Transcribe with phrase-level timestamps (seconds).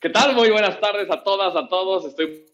[0.00, 0.34] ¿Qué tal?
[0.34, 2.04] Muy buenas tardes a todas, a todos.
[2.04, 2.44] Estoy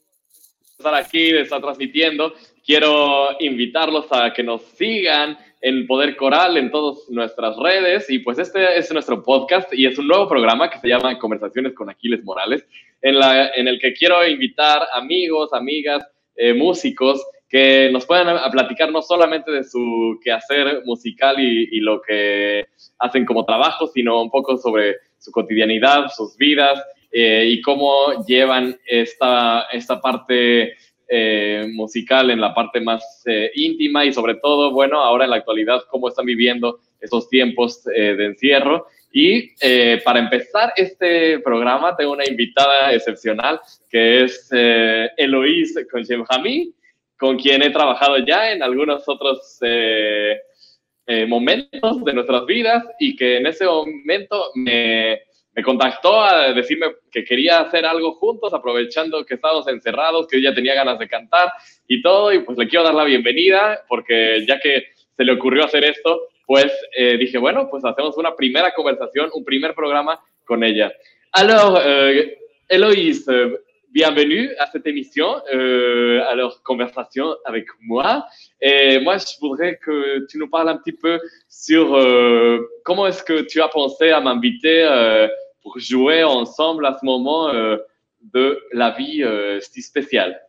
[0.78, 2.32] estar aquí, estar transmitiendo.
[2.64, 8.08] Quiero invitarlos a que nos sigan en Poder Coral en todas nuestras redes.
[8.10, 11.74] Y pues este es nuestro podcast y es un nuevo programa que se llama Conversaciones
[11.74, 12.66] con Aquiles Morales,
[13.00, 18.90] en, la, en el que quiero invitar amigos, amigas, eh, músicos que nos puedan platicar
[18.90, 22.66] no solamente de su quehacer musical y, y lo que
[22.98, 26.82] hacen como trabajo, sino un poco sobre su cotidianidad, sus vidas
[27.12, 30.74] eh, y cómo llevan esta, esta parte
[31.08, 35.36] eh, musical en la parte más eh, íntima y sobre todo, bueno, ahora en la
[35.36, 38.86] actualidad, cómo están viviendo esos tiempos de encierro.
[39.12, 39.54] Y
[40.04, 46.72] para empezar este programa, tengo una invitada excepcional que es Eloise Conchemjami,
[47.18, 49.58] con quien he trabajado ya en algunos otros
[51.28, 55.20] momentos de nuestras vidas y que en ese momento me
[55.54, 60.54] me contactó a decirme que quería hacer algo juntos, aprovechando que estábamos encerrados, que ella
[60.54, 61.52] tenía ganas de cantar
[61.86, 65.64] y todo, y pues le quiero dar la bienvenida, porque ya que se le ocurrió
[65.64, 70.62] hacer esto, pues eh, dije, bueno, pues hacemos una primera conversación, un primer programa con
[70.62, 70.92] ella.
[71.32, 72.26] Alors, euh,
[72.68, 73.26] Héloïse,
[73.92, 75.40] bienvenue à cette émission.
[75.52, 78.26] Euh, alors, conversation avec moi.
[78.60, 83.22] Et moi, je voudrais que tu nous parles un petit peu sur euh, comment est-ce
[83.22, 85.28] que tu as pensé à m'inviter euh,
[85.62, 87.76] pour jouer ensemble à ce moment euh,
[88.34, 90.40] de la vie euh, si spéciale.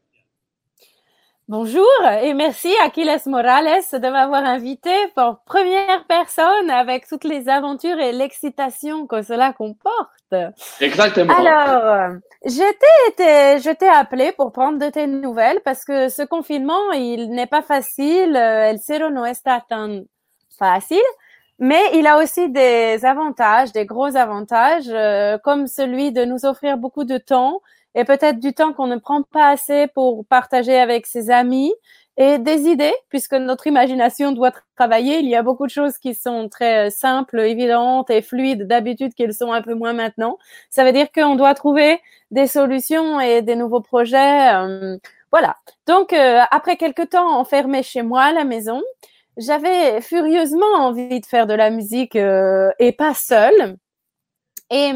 [1.49, 1.85] Bonjour
[2.21, 8.13] et merci Aquiles Morales de m'avoir invité pour première personne avec toutes les aventures et
[8.13, 10.33] l'excitation que cela comporte.
[10.79, 11.33] Exactement.
[11.33, 12.13] Alors,
[12.45, 17.45] j'étais, je t'ai appelé pour prendre de tes nouvelles parce que ce confinement, il n'est
[17.45, 18.37] pas facile.
[18.37, 20.05] El cero no está tan
[20.57, 21.03] fácil.
[21.59, 26.77] Mais il a aussi des avantages, des gros avantages, euh, comme celui de nous offrir
[26.77, 27.61] beaucoup de temps
[27.95, 31.73] et peut-être du temps qu'on ne prend pas assez pour partager avec ses amis
[32.17, 35.19] et des idées, puisque notre imagination doit travailler.
[35.19, 39.33] Il y a beaucoup de choses qui sont très simples, évidentes et fluides d'habitude qu'elles
[39.33, 40.37] sont un peu moins maintenant.
[40.69, 41.99] Ça veut dire qu'on doit trouver
[42.31, 44.53] des solutions et des nouveaux projets.
[44.55, 44.97] Euh,
[45.31, 45.55] voilà.
[45.87, 48.83] Donc, euh, après quelques temps enfermé chez moi à la maison,
[49.37, 53.77] j'avais furieusement envie de faire de la musique euh, et pas seule.
[54.69, 54.91] Et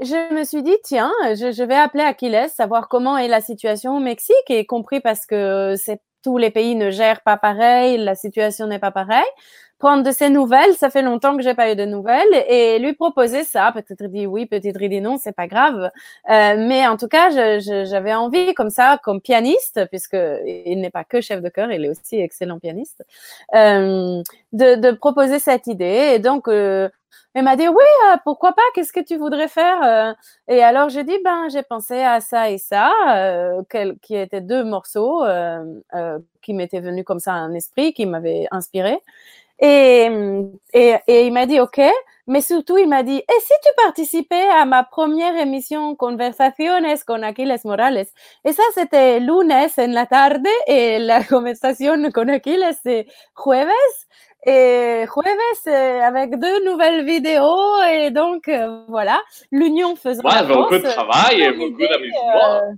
[0.00, 3.96] je me suis dit, tiens, je, je, vais appeler Achilles, savoir comment est la situation
[3.96, 5.74] au Mexique, et compris parce que
[6.22, 9.22] tous les pays ne gèrent pas pareil, la situation n'est pas pareille
[9.84, 10.74] prendre de ses nouvelles.
[10.74, 13.70] Ça fait longtemps que j'ai pas eu de nouvelles et lui proposer ça.
[13.72, 15.90] Peut-être il dit oui, peut-être il dit non, c'est pas grave.
[16.30, 17.28] Euh, mais en tout cas,
[17.60, 20.16] j'avais envie comme ça, comme pianiste, puisque
[20.46, 23.04] il n'est pas que chef de chœur, il est aussi excellent pianiste,
[23.54, 24.22] euh,
[24.52, 26.12] de, de, proposer cette idée.
[26.14, 26.88] Et donc, euh,
[27.34, 30.12] elle m'a dit oui, euh, pourquoi pas Qu'est-ce que tu voudrais faire euh?
[30.48, 33.62] Et alors j'ai dit ben j'ai pensé à ça et ça, euh,
[34.02, 35.24] qui étaient deux morceaux
[36.42, 38.98] qui m'étaient venus comme ça en esprit, qui m'avaient inspiré.
[39.60, 40.08] Et,
[40.72, 41.80] et, et il m'a dit OK,
[42.26, 47.22] mais surtout il m'a dit et si tu participais à ma première émission Conversaciones con
[47.22, 48.06] Aquiles Morales?
[48.44, 53.68] Et ça c'était lunes en la tarde et la conversation con Aquiles c'est jueves
[54.46, 60.82] et jueves avec deux nouvelles vidéos et donc euh, voilà l'union faisant ouais, beaucoup de
[60.82, 62.54] travail et beaucoup d'amusement.
[62.54, 62.72] Euh,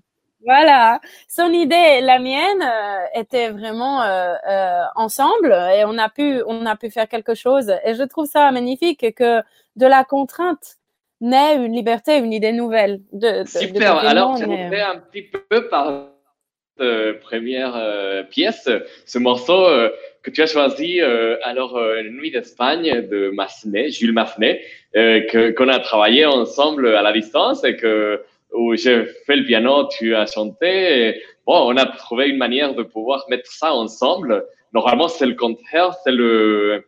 [0.47, 6.41] voilà, son idée, la mienne, euh, était vraiment euh, euh, ensemble et on a pu,
[6.47, 7.73] on a pu faire quelque chose.
[7.85, 9.41] Et je trouve ça magnifique que
[9.75, 10.77] de la contrainte
[11.21, 13.01] naît une liberté, une idée nouvelle.
[13.13, 14.01] De, de Super.
[14.03, 16.11] De Alors, j'aimerais un petit peu par
[17.23, 18.69] première pièce,
[19.07, 19.67] ce morceau
[20.27, 21.01] que tu as choisi,
[21.45, 24.61] alors Nuit d'Espagne de Massenet, Jules Massenet,
[24.93, 28.21] qu'on a travaillé ensemble à la distance et que
[28.53, 31.21] où j'ai fait le piano, tu as chanté.
[31.47, 34.45] bon, on a trouvé une manière de pouvoir mettre ça ensemble.
[34.73, 36.85] Normalement, c'est le contraire, c'est le,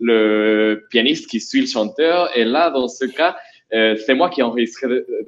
[0.00, 2.30] le pianiste qui suit le chanteur.
[2.36, 3.36] Et là, dans ce cas,
[3.74, 4.86] euh, c'est moi qui ai enregistré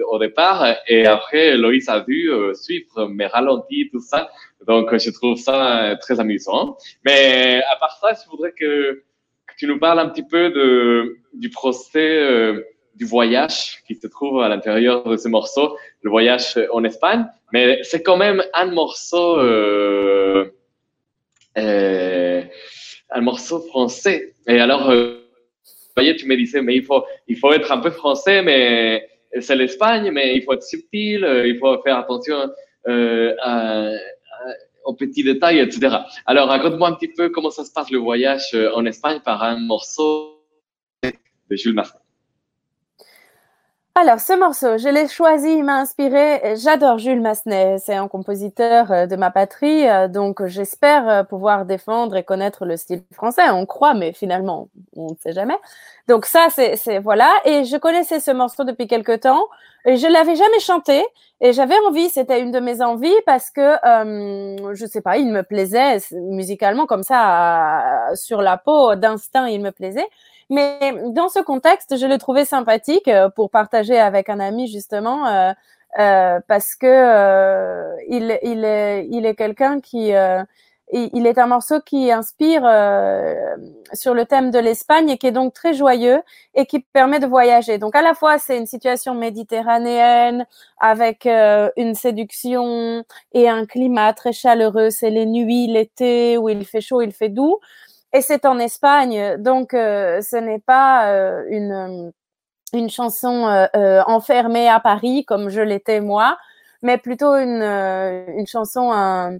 [0.09, 0.77] au départ.
[0.87, 4.31] Et après, Loïs a vu euh, suivre mes ralentis, tout ça.
[4.67, 6.77] Donc, je trouve ça très amusant.
[7.05, 9.03] Mais à part ça, je voudrais que,
[9.47, 12.19] que tu nous parles un petit peu de, du procès.
[12.19, 12.65] Euh,
[12.95, 17.81] du voyage qui se trouve à l'intérieur de ce morceau, le voyage en Espagne, mais
[17.83, 20.51] c'est quand même un morceau, euh,
[21.59, 22.43] euh,
[23.11, 24.35] un morceau français.
[24.47, 24.93] Et alors,
[25.99, 29.09] euh, voyez, tu me disais, mais il faut, il faut être un peu français, mais
[29.41, 32.37] c'est l'Espagne, mais il faut être subtil, il faut faire attention
[32.87, 32.93] à,
[33.43, 33.91] à,
[34.85, 35.97] aux petits détails, etc.
[36.27, 39.59] Alors, raconte-moi un petit peu comment ça se passe le voyage en Espagne par un
[39.59, 40.45] morceau
[41.03, 42.04] de Jules Massenet.
[43.97, 46.57] Alors, ce morceau, je l'ai choisi, il m'a inspiré.
[46.57, 51.65] J'adore Jules Massenet, c'est un compositeur euh, de ma patrie, euh, donc j'espère euh, pouvoir
[51.65, 53.49] défendre et connaître le style français.
[53.51, 55.55] On croit, mais finalement, on ne sait jamais.
[56.09, 57.31] Donc ça, c'est voilà.
[57.45, 59.47] Et je connaissais ce morceau depuis quelque temps.
[59.87, 61.05] Et je l'avais jamais chanté
[61.41, 62.09] et j'avais envie.
[62.09, 66.87] C'était une de mes envies parce que euh, je sais pas, il me plaisait musicalement
[66.87, 70.09] comme ça sur la peau d'instinct, il me plaisait.
[70.51, 75.27] Mais dans ce contexte, je l'ai trouvé sympathique euh, pour partager avec un ami justement,
[75.27, 75.53] euh,
[75.99, 80.13] euh, parce que euh, il, il, est, il est quelqu'un qui,
[80.93, 82.63] il est un morceau qui inspire
[83.95, 86.21] sur le thème de l'Espagne et qui est donc très joyeux
[86.55, 87.79] et qui permet de voyager.
[87.79, 90.47] Donc à la fois c'est une situation méditerranéenne
[90.79, 94.91] avec une séduction et un climat très chaleureux.
[94.91, 97.59] C'est les nuits, l'été où il fait chaud, il fait doux
[98.15, 102.13] et c'est en Espagne, donc euh, ce n'est pas euh, une,
[102.73, 106.39] une chanson euh, enfermée à Paris comme je l'étais moi,
[106.81, 109.39] mais plutôt une, une chanson, un,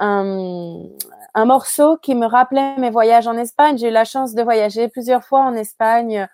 [0.00, 3.78] un, morceau qui me rappelait mes voyages en Espagne.
[3.78, 6.26] J'ai eu la chance de voyager plusieurs fois en Espagne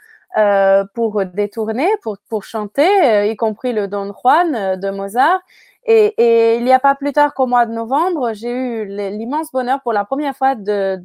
[0.94, 5.40] pour détourner, pour, pour chanter, y compris le Don Juan de Mozart.
[5.90, 9.50] Et, et, il n'y a pas plus tard qu'au mois de novembre, j'ai eu l'immense
[9.50, 10.96] bonheur pour la première fois de,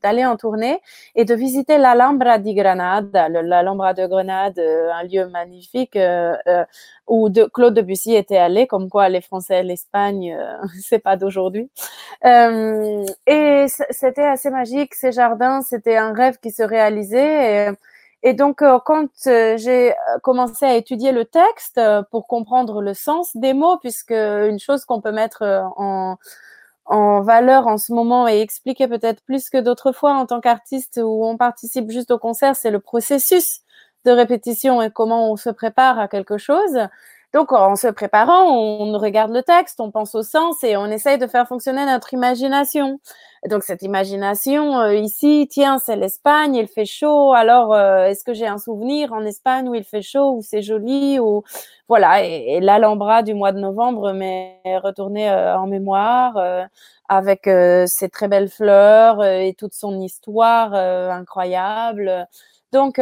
[0.00, 0.80] d'aller en tournée
[1.16, 6.64] et de visiter l'Alhambra di Granada, l'Alhambra de Grenade, euh, un lieu magnifique euh, euh,
[7.08, 11.68] où de, Claude Debussy était allé, comme quoi les Français, l'Espagne, euh, c'est pas d'aujourd'hui.
[12.24, 17.72] Euh, et c'était assez magique, ces jardins, c'était un rêve qui se réalisait.
[18.22, 21.80] Et donc, euh, quand euh, j'ai euh, commencé à étudier le texte
[22.10, 25.42] pour comprendre le sens des mots, puisque une chose qu'on peut mettre
[25.76, 26.16] en,
[26.86, 31.00] en valeur en ce moment et expliquer peut-être plus que d'autres fois en tant qu'artiste
[31.02, 33.60] où on participe juste au concert, c'est le processus
[34.04, 36.78] de répétition et comment on se prépare à quelque chose.
[37.34, 41.18] Donc, en se préparant, on regarde le texte, on pense au sens et on essaye
[41.18, 43.00] de faire fonctionner notre imagination.
[43.46, 48.32] donc, cette imagination, euh, ici, tiens, c'est l'Espagne, il fait chaud, alors euh, est-ce que
[48.32, 51.42] j'ai un souvenir en Espagne où il fait chaud, où c'est joli, ou
[51.88, 56.38] voilà, et, l'Alhambra du mois de novembre m'est retourné euh, en mémoire
[57.08, 57.48] avec
[57.86, 62.26] ses très belles fleurs et toute son histoire incroyable.
[62.72, 62.98] Donc,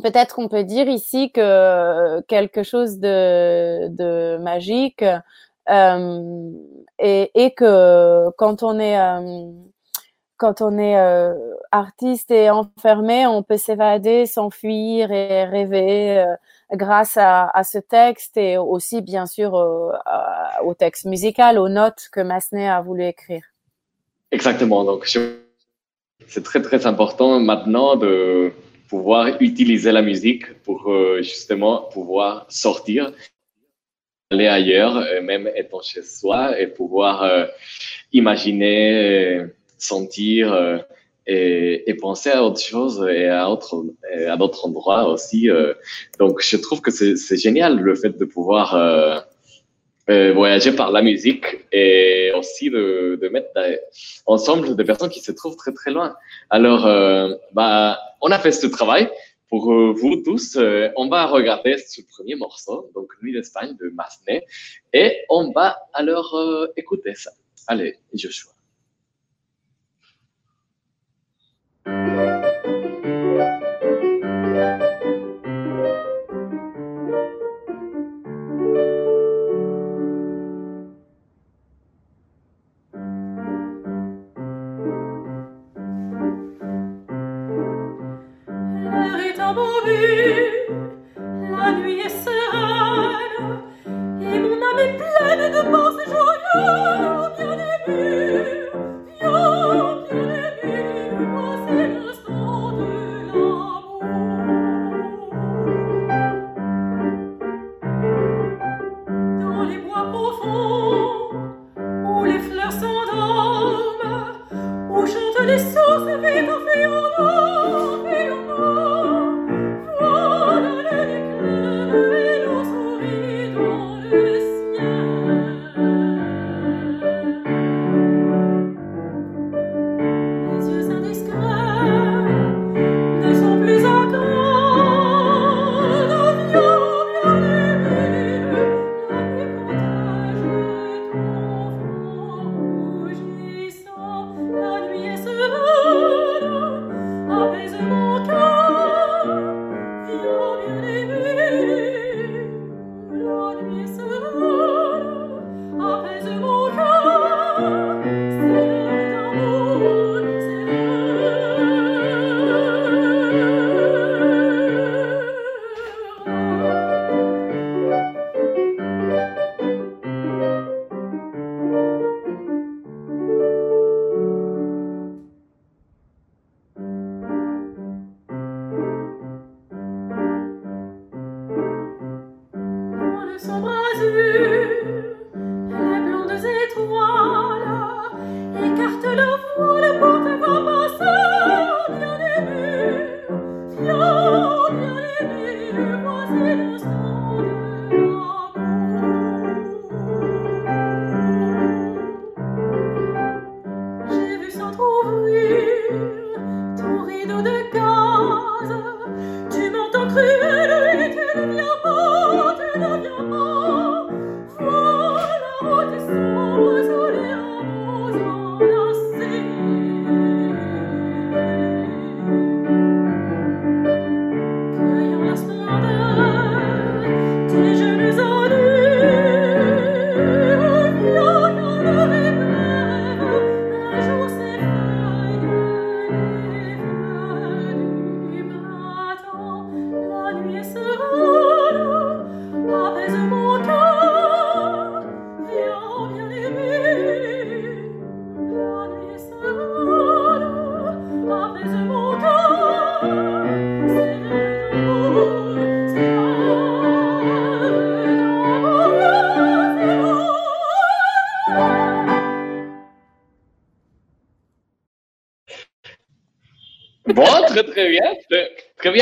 [0.00, 5.04] peut-être qu'on peut dire ici que quelque chose de, magique
[5.70, 6.50] euh,
[6.98, 9.52] et, que quand on est euh,
[10.42, 11.34] euh,
[11.70, 16.34] artiste et enfermé, on peut s'évader, s'enfuir et rêver euh,
[16.72, 22.68] grâce à, ce texte et aussi bien sûr au texte musical, aux notes que Massenet
[22.68, 23.44] a voulu écrire.
[24.30, 24.84] Exactement.
[24.84, 25.06] Donc
[26.26, 28.52] c'est très très important maintenant de
[28.92, 33.10] pouvoir utiliser la musique pour euh, justement pouvoir sortir,
[34.30, 37.46] aller ailleurs, euh, même étant chez soi, et pouvoir euh,
[38.12, 39.46] imaginer,
[39.78, 40.44] sentir
[41.26, 43.72] et, et, penser à autre chose et à autre
[44.32, 45.48] à d'autres endroits aussi.
[46.18, 48.66] Donc, je trouve que c'est génial le fait de pouvoir
[50.10, 53.50] euh, voyager par la musique et aussi de, de mettre
[54.26, 56.16] ensemble des personnes qui se trouvent très très loin.
[56.50, 59.08] Alors, euh, bah, on a fait ce travail
[59.48, 60.56] pour euh, vous tous.
[60.56, 64.44] Euh, on va regarder ce premier morceau, donc Nuit d'Espagne de Massenet,
[64.92, 66.34] et on va alors
[66.76, 67.30] écouter ça.
[67.68, 68.50] Allez, Joshua.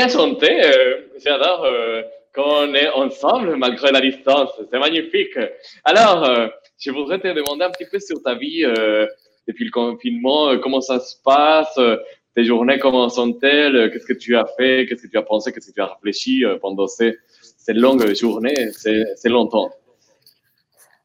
[0.05, 0.49] Bien chanté.
[0.63, 2.01] Euh, j'adore euh,
[2.33, 4.49] qu'on est ensemble malgré la distance.
[4.71, 5.37] C'est magnifique.
[5.83, 6.47] Alors, euh,
[6.79, 8.63] je voudrais te demander un petit peu sur ta vie
[9.47, 10.57] depuis le confinement.
[10.57, 11.79] comment ça se passe
[12.35, 15.69] Tes journées, comment sont-elles Qu'est-ce que tu as fait Qu'est-ce que tu as pensé Qu'est-ce
[15.69, 17.17] que tu as réfléchi pendant ces,
[17.57, 19.69] ces longues journées, ces, longtemps?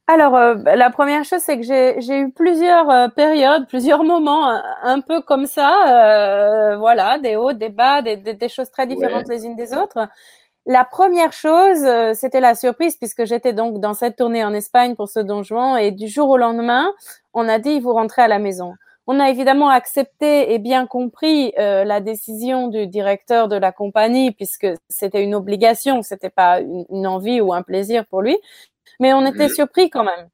[0.09, 4.49] Alors, euh, la première chose, c'est que j'ai eu plusieurs euh, périodes, plusieurs moments
[4.83, 9.29] un, peu comme ça, euh, voilà, des hauts, des bas, des, des, choses très différentes
[9.29, 10.09] les unes des autres.
[10.65, 15.09] La première chose, c'était la surprise puisque j'étais donc dans cette tournée en Espagne pour
[15.09, 16.93] ce Don Juan et du jour au lendemain,
[17.35, 18.75] on a dit vous rentrez à la maison.
[19.07, 24.67] On a évidemment accepté et bien compris la décision du directeur de la compagnie puisque
[24.89, 28.37] c'était une obligation, c'était pas une, envie ou un plaisir pour lui.
[29.01, 30.29] Mais on était surpris quand même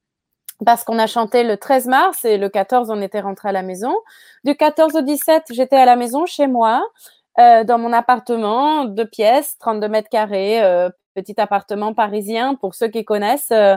[0.64, 3.62] parce qu'on a chanté le 13 mars et le 14, on était rentré à la
[3.62, 3.94] maison.
[4.44, 6.84] Du 14 au 17, j'étais à la maison chez moi,
[7.38, 12.88] euh, dans mon appartement, deux pièces, 32 mètres carrés, euh, petit appartement parisien pour ceux
[12.88, 13.52] qui connaissent.
[13.52, 13.76] Euh,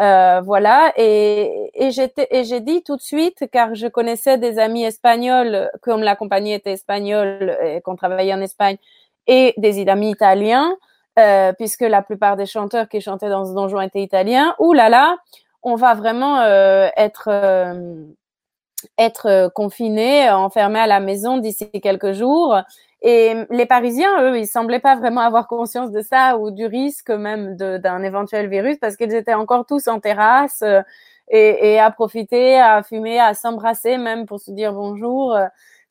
[0.00, 4.58] euh voilà, et, et j'étais et j'ai dit tout de suite car je connaissais des
[4.58, 8.76] amis espagnols, comme la compagnie était espagnole et qu'on travaillait en Espagne,
[9.26, 10.76] et des amis italiens.
[11.16, 14.56] Euh, puisque la plupart des chanteurs qui chantaient dans ce donjon étaient italiens.
[14.58, 15.16] Ouh là là,
[15.62, 18.04] on va vraiment euh, être euh,
[18.98, 22.56] être confinés, enfermés à la maison d'ici quelques jours.
[23.00, 27.10] Et les Parisiens, eux, ils semblaient pas vraiment avoir conscience de ça ou du risque
[27.10, 30.64] même d'un éventuel virus parce qu'ils étaient encore tous en terrasse
[31.28, 35.36] et, et, à profiter, à fumer, à s'embrasser même pour se dire bonjour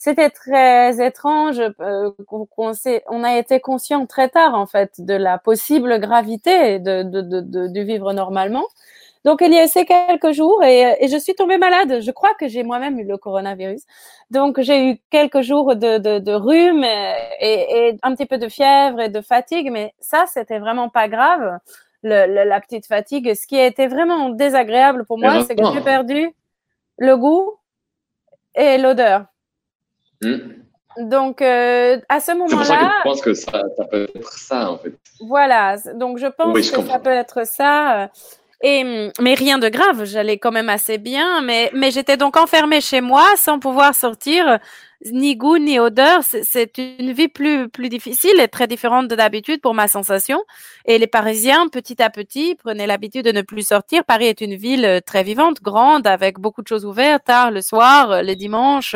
[0.03, 1.61] c'était très étrange.
[1.79, 2.11] Euh,
[2.57, 7.67] on, a été conscient très tard en fait de la possible gravité de, de, de,
[7.67, 8.65] de vivre normalement.
[9.23, 12.01] Donc il y a ces quelques jours et, et, je suis tombée malade.
[12.01, 13.83] Je crois que j'ai moi-même eu le coronavirus.
[14.29, 18.49] Donc j'ai eu quelques jours de, de, de rhume et, et, un petit peu de
[18.49, 21.59] fièvre et de fatigue, mais ça c'était vraiment pas grave.
[22.03, 23.33] Le, la petite fatigue.
[23.35, 26.35] Ce qui a été vraiment désagréable pour moi, c'est que j'ai perdu
[26.97, 27.53] le goût
[28.53, 29.27] et l'odeur.
[30.23, 31.09] Hmm.
[31.09, 32.63] Donc, euh, à ce moment-là.
[32.63, 34.93] C'est pour ça que je pense que ça, ça, peut être ça, en fait.
[35.21, 35.77] Voilà.
[35.95, 38.09] Donc, je pense que ça peut être ça.
[38.61, 40.05] Et, mais rien de grave.
[40.05, 41.41] J'allais quand même assez bien.
[41.41, 44.59] Mais, mais j'étais donc enfermée chez moi sans pouvoir sortir
[45.11, 46.21] ni goût ni odeur.
[46.23, 50.43] C'est une vie plus plus difficile et très différente de d'habitude pour ma sensation.
[50.85, 54.03] Et les Parisiens, petit à petit, prenaient l'habitude de ne plus sortir.
[54.03, 57.61] Paris est une ville euh, très vivante, grande, avec beaucoup de choses ouvertes, tard le
[57.61, 58.95] soir, euh, les dimanches.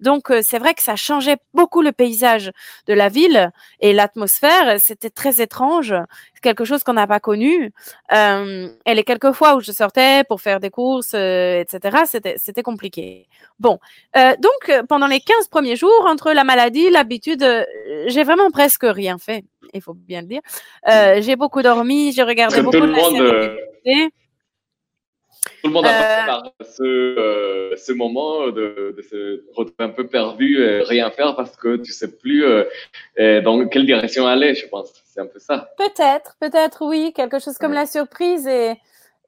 [0.00, 2.52] Donc euh, c'est vrai que ça changeait beaucoup le paysage
[2.86, 4.80] de la ville et l'atmosphère.
[4.80, 5.94] C'était très étrange
[6.42, 7.72] quelque chose qu'on n'a pas connu.
[8.12, 13.26] Et les quelques fois où je sortais pour faire des courses, etc., c'était, compliqué.
[13.58, 13.78] Bon,
[14.14, 17.64] donc pendant les 15 premiers jours, entre la maladie, l'habitude, euh,
[18.06, 20.40] j'ai vraiment presque rien fait, il faut bien le dire.
[20.88, 23.58] Euh, j'ai beaucoup dormi, j'ai regardé beaucoup de monde,
[25.62, 30.06] tout le monde a passé par ce, ce moment de, de, se retrouver un peu
[30.06, 32.44] perdu et rien faire parce que tu sais plus
[33.16, 34.92] dans quelle direction aller, je pense.
[35.06, 35.70] C'est un peu ça.
[35.76, 38.74] Peut-être, peut-être oui, quelque chose comme la surprise et,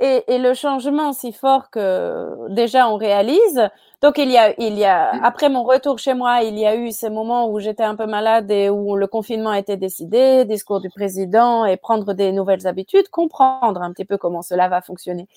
[0.00, 3.68] et, et, le changement si fort que déjà on réalise.
[4.02, 6.76] Donc il y a, il y a, après mon retour chez moi, il y a
[6.76, 10.44] eu ces moments où j'étais un peu malade et où le confinement a été décidé,
[10.44, 14.82] discours du président et prendre des nouvelles habitudes, comprendre un petit peu comment cela va
[14.82, 15.28] fonctionner.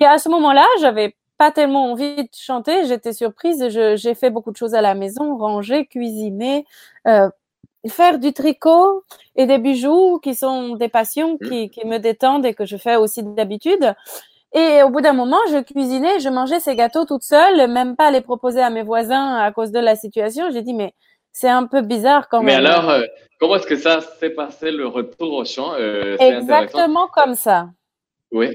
[0.00, 4.30] Et à ce moment-là, j'avais pas tellement envie de chanter, j'étais surprise et j'ai fait
[4.30, 6.66] beaucoup de choses à la maison, ranger, cuisiner,
[7.08, 7.28] euh,
[7.88, 9.04] faire du tricot
[9.36, 11.48] et des bijoux qui sont des passions mmh.
[11.48, 13.94] qui, qui me détendent et que je fais aussi d'habitude.
[14.54, 18.10] Et au bout d'un moment, je cuisinais, je mangeais ces gâteaux toute seule, même pas
[18.10, 20.50] les proposer à mes voisins à cause de la situation.
[20.52, 20.92] J'ai dit, mais
[21.32, 22.62] c'est un peu bizarre quand même.
[22.62, 23.02] Mais alors, euh,
[23.40, 27.70] comment est-ce que ça s'est passé le retour au champ euh, Exactement comme ça.
[28.30, 28.54] Oui.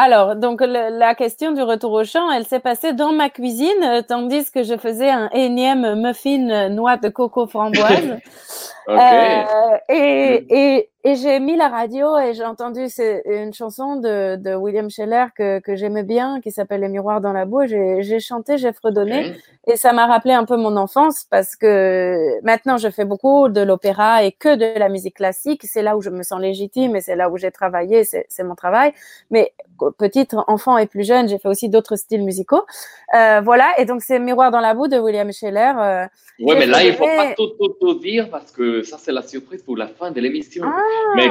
[0.00, 4.00] Alors, donc la question du retour au chant, elle s'est passée dans ma cuisine, euh,
[4.00, 8.16] tandis que je faisais un énième muffin noix de coco framboise.
[8.86, 8.96] okay.
[8.96, 12.80] euh, et, et, et j'ai mis la radio et j'ai entendu
[13.24, 17.32] une chanson de, de William Scheller que, que j'aimais bien, qui s'appelle Les miroirs dans
[17.32, 17.70] la bouche.
[17.70, 19.34] J'ai chanté, j'ai fredonné.
[19.66, 23.62] Et ça m'a rappelé un peu mon enfance parce que maintenant je fais beaucoup de
[23.62, 25.62] l'opéra et que de la musique classique.
[25.64, 28.54] C'est là où je me sens légitime et c'est là où j'ai travaillé, c'est mon
[28.54, 28.92] travail.
[29.30, 29.54] Mais
[29.96, 32.66] petite enfant et plus jeune, j'ai fait aussi d'autres styles musicaux.
[33.14, 33.68] Euh, voilà.
[33.78, 35.72] Et donc c'est Miroirs dans la boue de William Scheller.
[35.78, 36.06] Euh,
[36.40, 39.22] oui, mais là, il faut pas tout, tout, tout, dire parce que ça, c'est la
[39.22, 40.64] surprise pour la fin de l'émission.
[40.66, 41.28] Ah, mais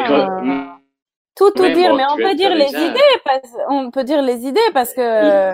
[1.35, 2.99] tout, tout dire, mais on peut dire les idées.
[3.23, 5.53] Parce, on peut dire les idées parce que.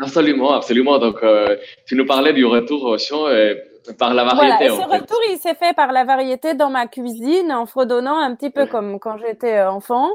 [0.00, 0.98] Absolument, absolument.
[0.98, 3.54] Donc, euh, tu nous parlais du retour au chant euh,
[3.98, 4.68] par la variété.
[4.68, 8.34] Voilà, ce retour, il s'est fait par la variété dans ma cuisine en fredonnant un
[8.34, 10.08] petit peu comme quand j'étais euh, enfant.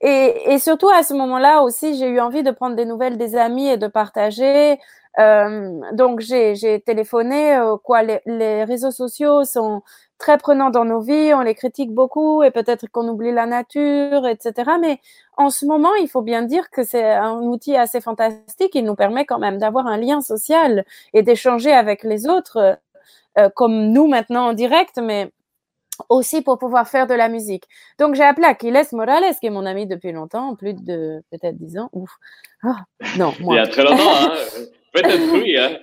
[0.00, 3.36] Et, et, surtout à ce moment-là aussi, j'ai eu envie de prendre des nouvelles des
[3.36, 4.78] amis et de partager.
[5.18, 7.58] Euh, donc j'ai téléphoné.
[7.82, 9.82] quoi, les, les, réseaux sociaux sont
[10.18, 14.26] très prenants dans nos vies, on les critique beaucoup et peut-être qu'on oublie la nature,
[14.26, 14.72] etc.
[14.80, 15.00] Mais
[15.36, 18.74] en ce moment, il faut bien dire que c'est un outil assez fantastique.
[18.74, 22.78] Il nous permet quand même d'avoir un lien social et d'échanger avec les autres,
[23.38, 25.30] euh, comme nous maintenant en direct, mais
[26.08, 27.64] aussi pour pouvoir faire de la musique.
[27.98, 31.78] Donc j'ai appelé Aquiles Morales, qui est mon ami depuis longtemps, plus de peut-être dix
[31.78, 31.88] ans.
[31.92, 32.10] Ouf.
[32.64, 32.68] Oh,
[33.18, 33.54] non, moi.
[33.54, 34.32] Il y a très longtemps, hein.
[34.92, 35.56] peut-être oui.
[35.58, 35.78] Hein.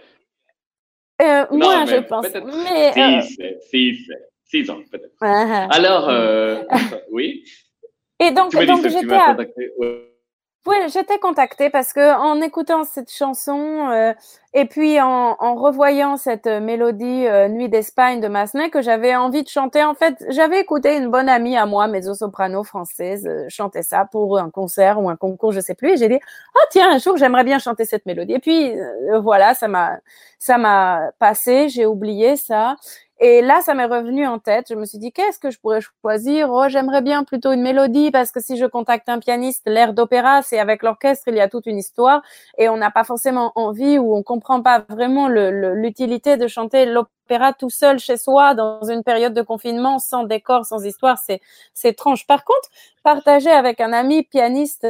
[1.22, 2.28] Euh, moi, je pense.
[2.34, 3.54] Mais, six, euh...
[3.70, 4.08] six,
[4.46, 5.16] six ans, peut-être.
[5.22, 5.68] Ah.
[5.72, 6.10] Alors,
[7.12, 7.44] oui.
[8.20, 9.36] Et donc, donc j'étais à...
[10.68, 14.14] Oui, j'étais contactée parce que en écoutant cette chanson euh,
[14.54, 19.42] et puis en, en, revoyant cette mélodie euh, Nuit d'Espagne de Massenet que j'avais envie
[19.42, 19.84] de chanter.
[19.84, 24.38] En fait, j'avais écouté une bonne amie à moi, mezzo-soprano française, euh, chanter ça pour
[24.38, 25.94] un concert ou un concours, je sais plus.
[25.94, 26.20] Et j'ai dit,
[26.56, 28.34] oh tiens, un jour j'aimerais bien chanter cette mélodie.
[28.34, 29.98] Et puis euh, voilà, ça m'a
[30.38, 32.76] ça m'a passé, j'ai oublié ça.
[33.24, 34.66] Et là, ça m'est revenu en tête.
[34.70, 36.50] Je me suis dit, qu'est-ce que je pourrais choisir?
[36.52, 40.42] Oh, j'aimerais bien plutôt une mélodie parce que si je contacte un pianiste, l'air d'opéra,
[40.42, 42.24] c'est avec l'orchestre, il y a toute une histoire
[42.58, 47.10] et on n'a pas forcément envie ou on comprend pas vraiment l'utilité de chanter l'opéra
[47.58, 51.42] tout seul chez soi dans une période de confinement, sans décor, sans histoire, c'est
[51.74, 52.28] c'est étrange.
[52.28, 52.70] Par contre,
[53.04, 54.86] partager avec un ami pianiste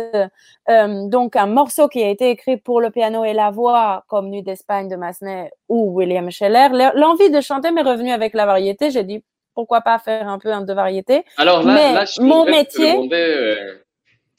[0.69, 4.29] euh, donc un morceau qui a été écrit pour le piano et la voix, comme
[4.29, 8.91] Nuit d'Espagne de Massenet ou William Scheller, l'envie de chanter m'est revenue avec la variété.
[8.91, 9.23] J'ai dit
[9.53, 11.23] pourquoi pas faire un peu de variété.
[11.37, 12.93] Alors là, Mais là je mon métier.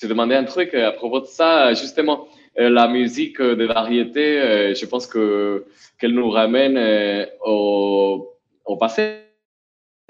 [0.00, 2.26] Te demander, un truc à propos de ça, justement.
[2.58, 5.64] Euh, la musique de variété, euh, je pense que
[5.98, 8.34] qu'elle nous ramène euh, au,
[8.64, 9.20] au passé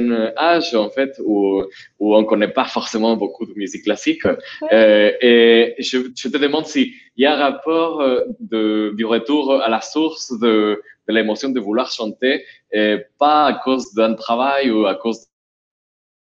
[0.00, 1.62] un âge en fait où,
[2.00, 4.24] où on ne connaît pas forcément beaucoup de musique classique.
[4.72, 8.02] Euh, et je, je, te demande s'il y a un rapport
[8.40, 13.52] de, du retour à la source de, de l'émotion de vouloir chanter, et pas à
[13.55, 15.26] cause d'un travail ou à cause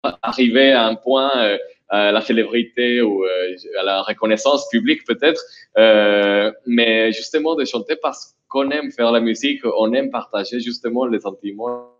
[0.04, 5.42] d'arriver à un point euh, à la célébrité ou euh, à la reconnaissance publique peut-être,
[5.76, 11.06] euh, mais justement de chanter parce qu'on aime faire la musique, on aime partager justement
[11.06, 11.90] les sentiments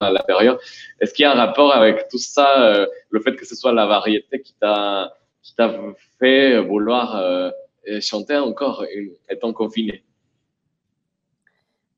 [0.00, 0.58] à l'intérieur.
[1.00, 3.72] Est-ce qu'il y a un rapport avec tout ça, euh, le fait que ce soit
[3.72, 5.12] la variété qui t'a
[6.18, 7.52] fait vouloir
[8.00, 8.86] chanter encore
[9.28, 10.04] étant confiné?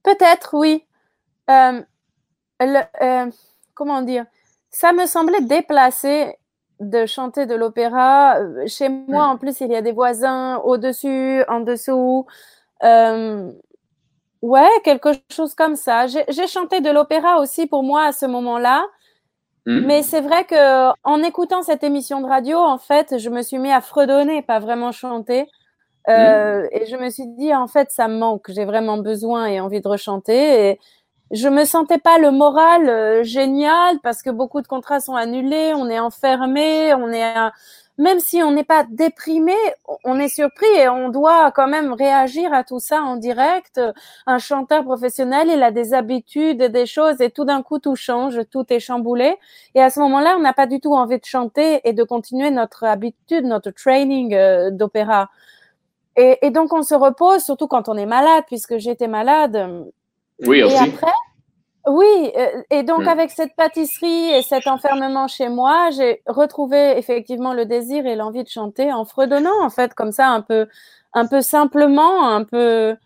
[0.02, 0.82] Peut-être, oui.
[3.74, 4.26] Comment dire?
[4.70, 6.34] Ça me semblait déplacé
[6.80, 8.38] de chanter de l'opéra.
[8.38, 12.26] Euh, chez moi, en plus, il y a des voisins au-dessus, en dessous.
[12.82, 13.50] Euh,
[14.42, 16.06] ouais, quelque chose comme ça.
[16.06, 18.84] J'ai chanté de l'opéra aussi pour moi à ce moment-là.
[19.66, 19.86] Mmh.
[19.86, 23.58] Mais c'est vrai que en écoutant cette émission de radio, en fait, je me suis
[23.58, 25.48] mis à fredonner, pas vraiment chanter.
[26.08, 26.68] Euh, mmh.
[26.72, 28.50] Et je me suis dit, en fait, ça me manque.
[28.50, 30.68] J'ai vraiment besoin et envie de rechanter.
[30.68, 30.80] Et
[31.34, 35.72] je me sentais pas le moral euh, génial parce que beaucoup de contrats sont annulés,
[35.74, 37.34] on est enfermé, on est
[37.98, 39.54] même si on n'est pas déprimé,
[40.04, 43.80] on est surpris et on doit quand même réagir à tout ça en direct.
[44.26, 48.40] Un chanteur professionnel, il a des habitudes, des choses et tout d'un coup tout change,
[48.50, 49.36] tout est chamboulé.
[49.74, 52.50] Et à ce moment-là, on n'a pas du tout envie de chanter et de continuer
[52.50, 55.30] notre habitude, notre training euh, d'opéra.
[56.16, 59.84] Et, et donc on se repose, surtout quand on est malade, puisque j'étais malade
[60.40, 60.74] oui, aussi.
[60.74, 61.12] Et après,
[61.86, 63.08] oui, euh, et donc mm.
[63.08, 68.42] avec cette pâtisserie et cet enfermement chez moi, j'ai retrouvé effectivement le désir et l'envie
[68.42, 70.66] de chanter en fredonnant en fait comme ça un peu,
[71.12, 72.96] un peu simplement, un peu,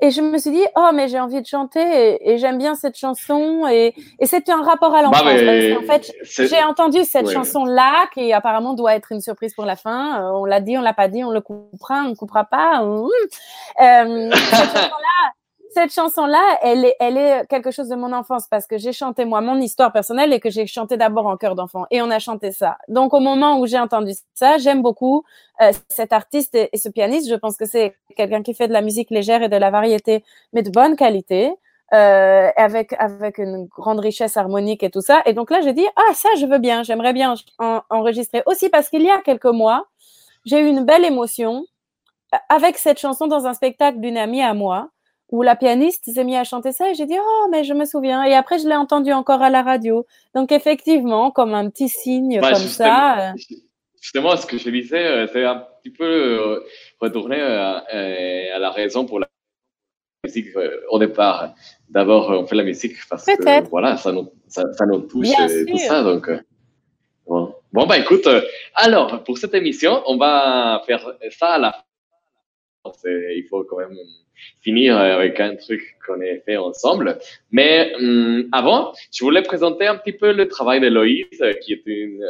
[0.00, 2.96] Et je me suis dit, oh, mais j'ai envie de chanter et, j'aime bien cette
[2.96, 3.66] chanson.
[3.70, 5.22] Et, et c'était un rapport à l'enfance.
[5.22, 9.76] Bah, en fait, j'ai entendu cette chanson-là qui apparemment doit être une surprise pour la
[9.76, 10.20] fin.
[10.20, 12.82] Euh, on l'a dit, on l'a pas dit, on le coupera, on ne coupera pas.
[12.82, 15.32] Euh, cette chanson-là,
[15.76, 19.26] cette chanson-là, elle est, elle est quelque chose de mon enfance parce que j'ai chanté
[19.26, 22.18] moi mon histoire personnelle et que j'ai chanté d'abord en chœur d'enfant et on a
[22.18, 22.78] chanté ça.
[22.88, 25.24] Donc au moment où j'ai entendu ça, j'aime beaucoup
[25.60, 27.28] euh, cet artiste et, ce pianiste.
[27.28, 30.24] Je pense que c'est quelqu'un qui fait de la musique légère et de la variété,
[30.54, 31.52] mais de bonne qualité.
[31.94, 35.22] Euh, avec avec une grande richesse harmonique et tout ça.
[35.24, 37.34] Et donc là, j'ai dit ah ça, je veux bien, j'aimerais bien
[37.90, 39.86] enregistrer aussi parce qu'il y a quelques mois,
[40.46, 41.64] j'ai eu une belle émotion
[42.34, 44.90] euh, avec cette chanson dans un spectacle d'une amie à moi
[45.30, 47.84] où la pianiste s'est mise à chanter ça et j'ai dit oh mais je me
[47.84, 48.24] souviens.
[48.24, 50.06] Et après je l'ai entendu encore à la radio.
[50.34, 53.32] Donc effectivement comme un petit signe bah, comme ça euh.
[54.00, 56.64] justement ce que je disais euh, c'est un petit peu euh,
[57.00, 59.28] retourner à, la raison pour la
[60.24, 60.48] musique
[60.90, 61.54] au départ.
[61.88, 65.78] D'abord on fait la musique parce que voilà ça nous ça, nous touche et tout
[65.78, 66.30] ça donc
[67.26, 67.54] bon.
[67.72, 68.28] bon bah écoute
[68.74, 71.82] alors pour cette émission on va faire ça à la fin.
[73.04, 73.96] Il faut quand même
[74.62, 77.18] finir avec un truc qu'on a fait ensemble.
[77.50, 82.22] Mais hum, avant, je voulais présenter un petit peu le travail d'Héloïse, qui est une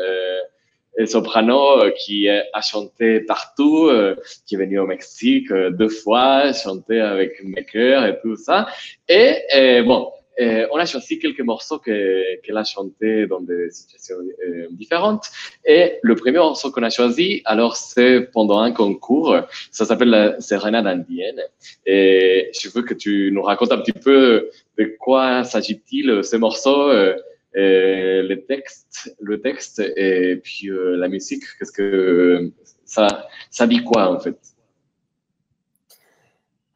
[0.98, 4.16] euh, soprano euh, qui a chanté partout, euh,
[4.46, 8.66] qui est venue au Mexique deux fois, chanté avec Maker et tout ça.
[9.08, 14.66] Et bon, euh, on a choisi quelques morceaux qu'elle a chantés dans des situations euh,
[14.70, 15.26] différentes.
[15.64, 19.36] Et le premier morceau qu'on a choisi, alors c'est pendant un concours,
[19.70, 21.40] ça s'appelle la Sérénade indienne.
[21.86, 26.90] Et je veux que tu nous racontes un petit peu de quoi s'agit-il ce morceau,
[26.90, 27.14] euh,
[27.54, 31.44] le texte, le texte et puis la musique.
[31.58, 32.50] Qu'est-ce que
[32.84, 34.36] ça, ça dit quoi en fait?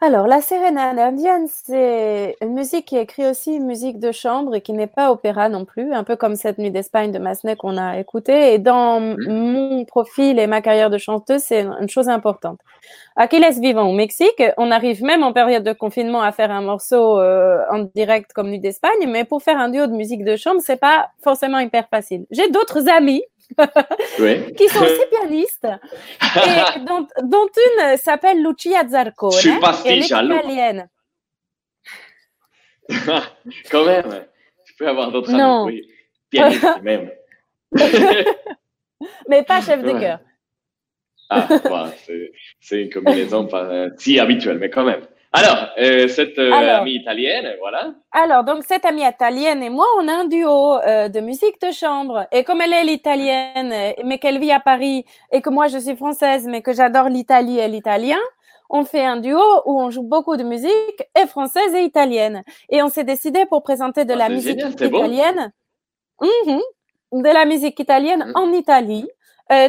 [0.03, 4.63] Alors, la sérénade indienne, c'est une musique qui est écrite aussi musique de chambre et
[4.63, 7.77] qui n'est pas opéra non plus, un peu comme cette nuit d'Espagne de Massenet qu'on
[7.77, 8.55] a écouté.
[8.55, 12.61] Et dans mon profil et ma carrière de chanteuse, c'est une chose importante.
[13.15, 17.19] Aquiles vivant au Mexique, on arrive même en période de confinement à faire un morceau
[17.19, 20.63] euh, en direct comme Nuit d'Espagne, mais pour faire un duo de musique de chambre,
[20.65, 22.25] c'est pas forcément hyper facile.
[22.31, 23.23] J'ai d'autres amis
[24.57, 29.33] qui sont aussi pianistes, et dont, dont une s'appelle Lucia Zarcone.
[29.33, 30.89] Je suis pas si elle est italienne.
[33.71, 34.27] Quand même,
[34.65, 35.65] tu peux avoir d'autres amis.
[35.67, 35.89] Oui.
[36.31, 37.11] Pianiste même.
[39.29, 40.19] Mais pas chef de chœur.
[41.29, 41.47] Ah,
[42.61, 45.07] c'est une combinaison pas si habituelle, mais quand même.
[45.33, 47.95] Alors, euh, cette euh, amie italienne, voilà.
[48.11, 51.71] Alors, donc cette amie italienne et moi, on a un duo euh, de musique de
[51.71, 52.27] chambre.
[52.33, 55.95] Et comme elle est l'italienne, mais qu'elle vit à Paris, et que moi je suis
[55.95, 58.19] française, mais que j'adore l'Italie et l'italien,
[58.71, 62.43] on fait un duo où on joue beaucoup de musique et française et italienne.
[62.69, 65.53] Et on s'est décidé pour présenter de ah, la musique italienne,
[66.21, 66.61] mhm,
[67.23, 68.33] de la musique italienne mmh.
[68.39, 69.09] en Italie.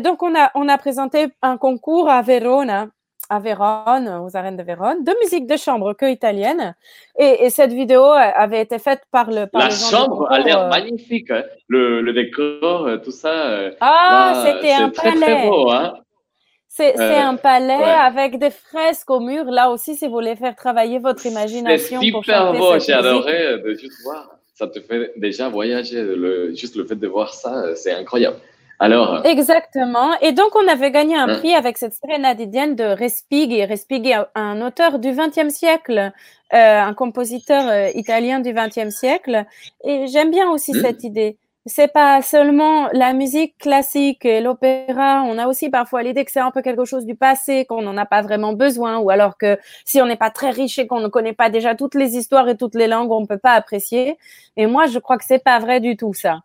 [0.01, 2.87] donc on a on a présenté un concours à Verona
[3.31, 6.75] à Vérone, aux arènes de Vérone, de musique de chambre que italienne.
[7.17, 9.47] Et, cette vidéo avait été faite par le.
[9.53, 11.43] la chambre a l'air euh, magnifique, hein.
[11.69, 13.31] le, décor, euh, tout ça.
[13.31, 15.47] Euh, ah, c'était un palais.
[15.47, 15.93] Hein.
[16.67, 19.45] C'est un palais avec des fresques au mur.
[19.45, 22.01] Là aussi, si vous voulez faire travailler votre imagination.
[22.01, 24.29] C'est super beau, j'ai adoré de juste voir.
[24.55, 26.01] Ça te fait déjà voyager.
[26.03, 28.37] Le, juste le fait de voir ça, c'est incroyable.
[28.81, 29.23] Alors.
[29.27, 30.17] Exactement.
[30.21, 31.37] Et donc, on avait gagné un hein.
[31.37, 33.63] prix avec cette sérénade indienne de Respighi.
[33.63, 36.11] Respighi, un auteur du XXe siècle,
[36.53, 39.45] euh, un compositeur euh, italien du XXe siècle.
[39.83, 40.81] Et j'aime bien aussi hmm.
[40.81, 41.37] cette idée.
[41.67, 45.21] C'est pas seulement la musique classique et l'opéra.
[45.27, 47.97] On a aussi parfois l'idée que c'est un peu quelque chose du passé, qu'on n'en
[47.97, 51.01] a pas vraiment besoin, ou alors que si on n'est pas très riche et qu'on
[51.01, 53.53] ne connaît pas déjà toutes les histoires et toutes les langues, on ne peut pas
[53.53, 54.17] apprécier.
[54.57, 56.39] Et moi, je crois que c'est pas vrai du tout ça.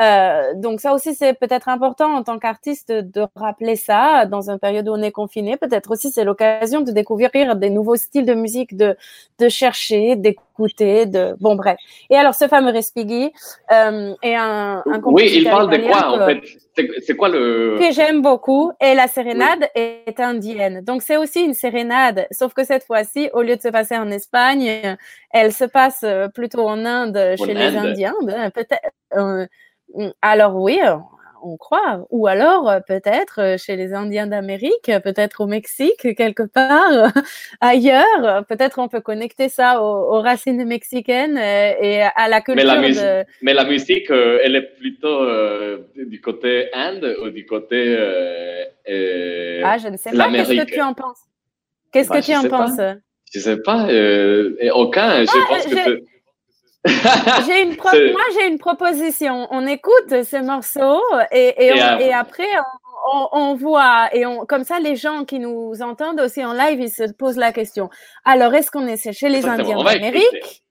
[0.00, 4.58] Euh, donc ça aussi, c'est peut-être important en tant qu'artiste de rappeler ça dans une
[4.58, 5.56] période où on est confiné.
[5.56, 8.96] Peut-être aussi c'est l'occasion de découvrir des nouveaux styles de musique, de,
[9.38, 11.78] de chercher, d'écouter, de bon bref.
[12.10, 13.32] Et alors ce fameux Respighi
[13.72, 16.40] euh, est un, un Oui, il parle de quoi en fait?
[17.06, 20.82] C'est quoi le que j'aime beaucoup et la sérénade est indienne.
[20.82, 24.10] Donc c'est aussi une sérénade, sauf que cette fois-ci, au lieu de se passer en
[24.10, 24.96] Espagne,
[25.30, 26.04] elle se passe
[26.34, 28.14] plutôt en Inde chez les Indiens.
[28.22, 28.90] Ben, peut-être.
[29.16, 29.46] Euh,
[30.22, 30.78] alors oui,
[31.42, 32.06] on croit.
[32.10, 37.12] Ou alors euh, peut-être euh, chez les Indiens d'Amérique, peut-être au Mexique, quelque part
[37.60, 38.44] ailleurs.
[38.46, 42.64] Peut-être on peut connecter ça aux, racines mexicaines euh, et à la culture.
[42.64, 45.26] Mais la, musique, mais la musique elle est plutôt
[45.96, 47.96] du côté Inde ou du côté
[49.64, 50.30] Ah, je ne sais pas.
[50.30, 51.20] Qu'est-ce que tu en penses?
[51.92, 52.80] Qu'est-ce bah, que tu en penses?
[53.32, 55.24] Je sais pas, euh, aucun.
[55.24, 56.02] Je Ah, pense que
[57.46, 59.46] j'ai- une pro- Moi, j'ai une proposition.
[59.50, 61.00] On écoute ce morceau
[61.32, 62.48] et, et, Et on- après- et après,
[63.12, 64.08] on, on- on voit.
[64.12, 67.36] Et on, comme ça, les gens qui nous entendent aussi en live, ils se posent
[67.36, 67.88] la question.
[68.24, 69.46] Alors, est-ce qu'on est chez les.
[69.46, 70.62] Indiens d'Amérique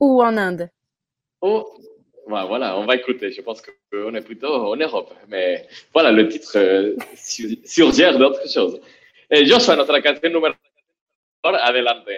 [0.00, 0.68] ou en Inde?
[1.40, 1.66] Oh,
[2.28, 3.30] ouais, voilà, on va écouter.
[3.32, 5.12] Je pense qu'on est plutôt en Europe.
[5.28, 8.80] Mais voilà, le titre euh, su- surgère d'autres choses.
[9.30, 10.54] Eh, Joshua, nuestra canción número
[11.42, 12.10] adelante.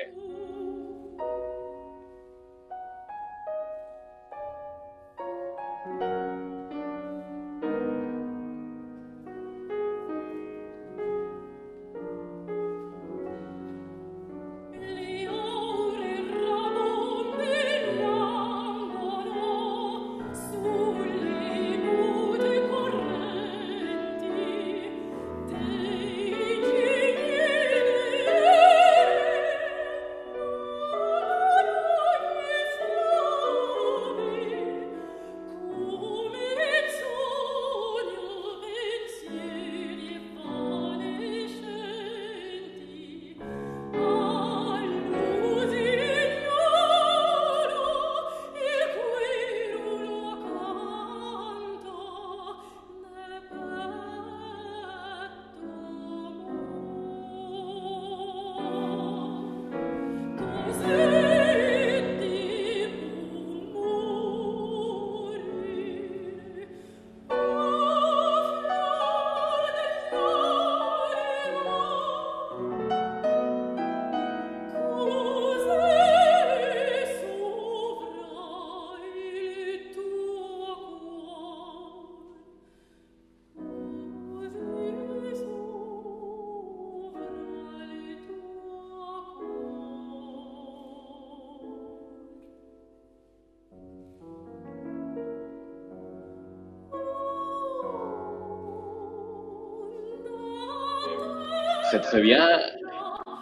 [101.94, 102.60] Très, très bien.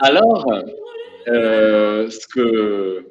[0.03, 0.45] Alors,
[1.29, 3.07] euh, ce, que,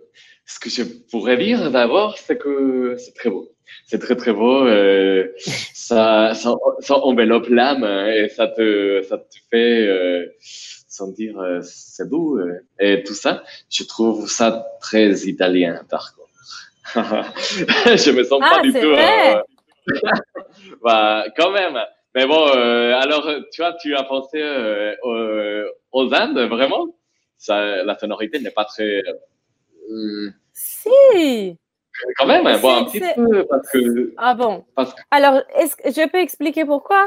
[0.45, 3.49] ce que je pourrais dire d'abord, c'est que c'est très beau.
[3.87, 4.67] C'est très, très beau.
[4.67, 5.29] euh,
[5.73, 12.03] ça, ça, ça enveloppe l'âme hein, et ça te, ça te fait euh, sentir c'est
[12.03, 13.43] euh, et tout ça.
[13.71, 16.29] Je trouve ça très italien, par contre.
[17.97, 18.91] je me sens Ah, pas du c'est tout.
[18.91, 19.41] euh,
[20.83, 21.79] bah, quand même.
[22.15, 26.87] Mais bon, euh, alors, tu vois, tu as pensé euh, aux, aux Indes, vraiment?
[27.37, 29.01] Ça, La sonorité n'est pas très...
[29.89, 31.57] euh, Si.
[32.17, 34.13] quand même, bon, un petit peu, parce que...
[34.17, 34.65] Ah bon.
[34.75, 37.05] Parce que Alors, est-ce que je peux expliquer pourquoi?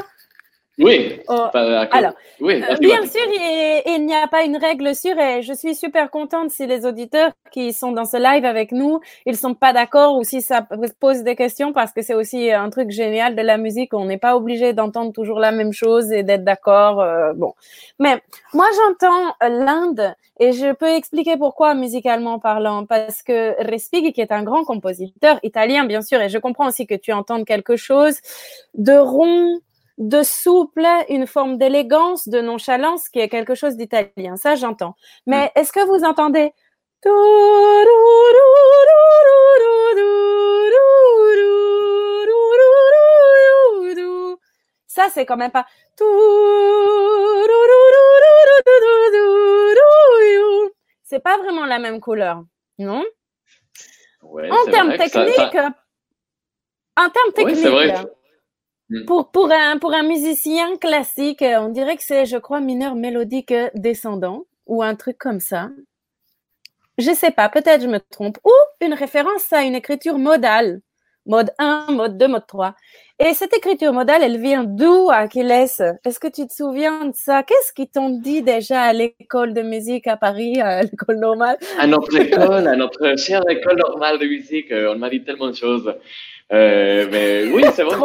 [0.77, 5.17] Oui, Oh, alors, oui, Euh, Bien sûr, il, il n'y a pas une règle sûre
[5.17, 8.99] et je suis super contente si les auditeurs qui sont dans ce live avec nous,
[9.25, 10.67] ils sont pas d'accord ou si ça
[10.99, 13.93] pose des questions parce que c'est aussi un truc génial de la musique.
[13.93, 16.99] On n'est pas obligé d'entendre toujours la même chose et d'être d'accord.
[17.01, 17.53] euh, bon,
[17.99, 18.21] mais
[18.53, 24.33] moi j'entends l'Inde et je peux expliquer pourquoi musicalement parlant parce que Respighi qui est
[24.33, 28.17] un grand compositeur italien bien sûr et je comprends aussi que tu entends quelque chose
[28.73, 29.59] de rond
[29.97, 34.35] de souple, une forme d'élégance, de nonchalance qui est quelque chose d'italien.
[34.35, 34.95] Ça, j'entends.
[35.25, 36.51] Mais est-ce que vous entendez?
[44.87, 45.65] Ça, c'est quand même pas.
[51.03, 52.43] C'est pas vraiment la même couleur,
[52.79, 53.03] non
[54.23, 55.73] Ouais, En termes techniques, ça-
[56.97, 57.65] en termes techniques.
[57.65, 58.07] Mm.
[59.07, 62.95] Pour, pour, un, pour un musicien classique, euh, on dirait que c'est, je crois, mineur
[62.95, 65.69] mélodique euh, descendant ou un truc comme ça.
[66.97, 68.37] Je sais pas, peut-être je me trompe.
[68.45, 68.51] Ou
[68.85, 70.81] une référence à une écriture modale.
[71.27, 72.75] Mode 1, mode 2, mode 3.
[73.17, 75.49] Et cette écriture modale, elle vient d'où, Achilles?
[75.51, 77.41] Est-ce que tu te souviens de ça?
[77.41, 81.57] Qu'est-ce qu'ils t'ont dit déjà à l'école de musique à Paris, à l'école normale?
[81.79, 85.49] À notre école, à notre chère école normale de musique, euh, on m'a dit tellement
[85.49, 85.91] de choses.
[86.53, 87.95] Euh, mais oui, c'est vrai.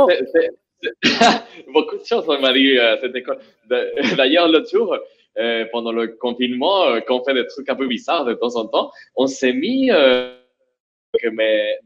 [1.72, 3.38] Beaucoup de choses, on m'a dit à cette école.
[4.16, 4.96] D'ailleurs, l'autre jour,
[5.38, 8.56] euh, pendant le confinement, euh, quand on fait des trucs un peu bizarres de temps
[8.56, 10.34] en temps, on s'est mis, euh,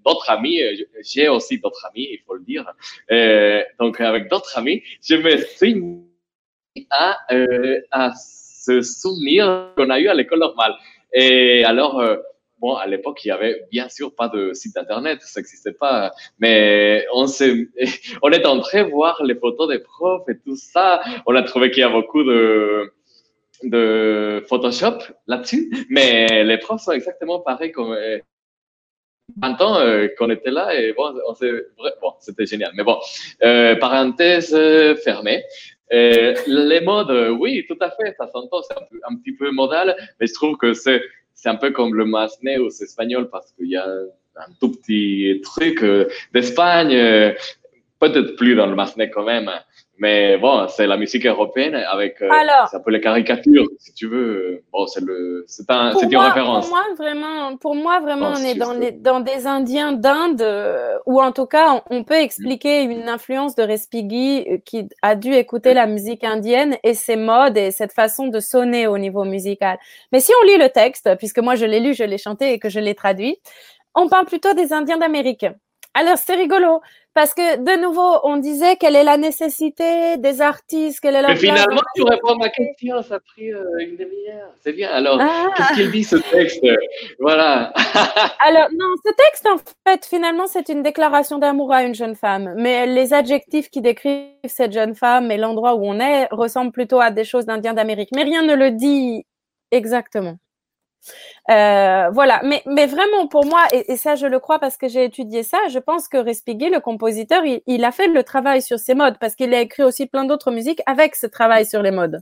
[0.04, 2.72] d'autres amis, euh, j'ai aussi d'autres amis, il faut le dire.
[3.10, 9.90] Euh, donc, avec d'autres amis, je me suis mis à, euh, à se souvenir qu'on
[9.90, 10.74] a eu à l'école normale.
[11.12, 12.16] Et alors, euh,
[12.72, 17.06] à l'époque, il y avait bien sûr pas de site internet, ça n'existait pas, mais
[17.12, 17.68] on s'est,
[18.22, 21.02] on est entré voir les photos des profs et tout ça.
[21.26, 22.92] On a trouvé qu'il y a beaucoup de,
[23.62, 28.18] de Photoshop là-dessus, mais les profs sont exactement pareils comme euh,
[29.40, 32.72] 20 ans euh, qu'on était là et bon, on bon c'était génial.
[32.74, 32.98] Mais bon,
[33.42, 35.42] euh, parenthèse euh, fermée.
[35.92, 39.96] Euh, les modes, euh, oui, tout à fait, ça s'entend, c'est un petit peu modal,
[40.18, 41.02] mais je trouve que c'est
[41.44, 42.06] c'est un peu comme le
[42.70, 47.34] c'est espagnol parce qu'il y a un tout petit truc euh, d'Espagne, euh,
[48.00, 49.50] peut-être plus dans le masné quand même,
[49.98, 52.68] mais bon, c'est la musique européenne avec euh, Alors.
[52.68, 54.62] c'est un peu les caricatures, si tu veux.
[54.72, 56.66] Bon, c'est le, c'est un, Pour c'est une moi, référence.
[56.68, 60.42] pour moi, vraiment, pour moi, vraiment, on est dans, juste- les, dans des Indiens d'Inde,
[60.42, 64.88] euh, ou en tout cas, on, on peut expliquer une influence de Respighi euh, qui
[65.02, 68.98] a dû écouter la musique indienne et ses modes et cette façon de sonner au
[68.98, 69.78] niveau musical.
[70.10, 72.58] Mais si on lit le texte, puisque moi je l'ai lu, je l'ai chanté et
[72.58, 73.36] que je l'ai traduit,
[73.94, 75.46] on parle plutôt des Indiens d'Amérique.
[75.94, 76.80] Alors c'est rigolo
[77.14, 81.28] parce que de nouveau, on disait quelle est la nécessité des artistes, quelle est la
[81.28, 84.50] Mais finalement, tu réponds à ma question, ça a pris euh, une demi-heure.
[84.60, 84.90] C'est bien.
[84.90, 85.46] Alors, Ah.
[85.56, 86.64] qu'est-ce qu'il dit ce texte?
[87.20, 87.72] Voilà.
[88.40, 89.56] Alors, non, ce texte, en
[89.88, 92.52] fait, finalement, c'est une déclaration d'amour à une jeune femme.
[92.56, 97.00] Mais les adjectifs qui décrivent cette jeune femme et l'endroit où on est ressemblent plutôt
[97.00, 98.10] à des choses d'Indiens d'Amérique.
[98.14, 99.24] Mais rien ne le dit
[99.70, 100.36] exactement.
[101.50, 104.88] Euh, voilà, mais, mais vraiment pour moi, et, et ça je le crois parce que
[104.88, 108.62] j'ai étudié ça, je pense que Respighi, le compositeur, il, il a fait le travail
[108.62, 111.82] sur ces modes parce qu'il a écrit aussi plein d'autres musiques avec ce travail sur
[111.82, 112.20] les modes.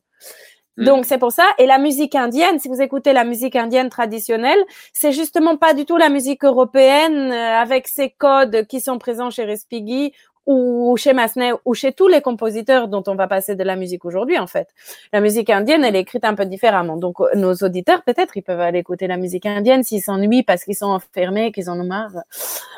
[0.77, 0.85] Mm.
[0.85, 1.45] Donc c'est pour ça.
[1.59, 4.59] Et la musique indienne, si vous écoutez la musique indienne traditionnelle,
[4.93, 9.31] c'est justement pas du tout la musique européenne euh, avec ces codes qui sont présents
[9.31, 10.13] chez Respighi
[10.47, 14.05] ou chez Massenet ou chez tous les compositeurs dont on va passer de la musique
[14.05, 14.69] aujourd'hui en fait.
[15.13, 16.97] La musique indienne, elle est écrite un peu différemment.
[16.97, 20.65] Donc euh, nos auditeurs peut-être ils peuvent aller écouter la musique indienne s'ils s'ennuient parce
[20.65, 22.17] qu'ils sont enfermés, qu'ils en ont marre.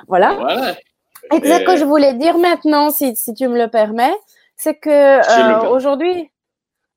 [0.09, 0.35] Voilà.
[0.35, 0.75] Voilà.
[1.33, 4.15] Et ce que je voulais dire maintenant, si, si tu me le permets,
[4.57, 6.31] c'est que euh, aujourd'hui,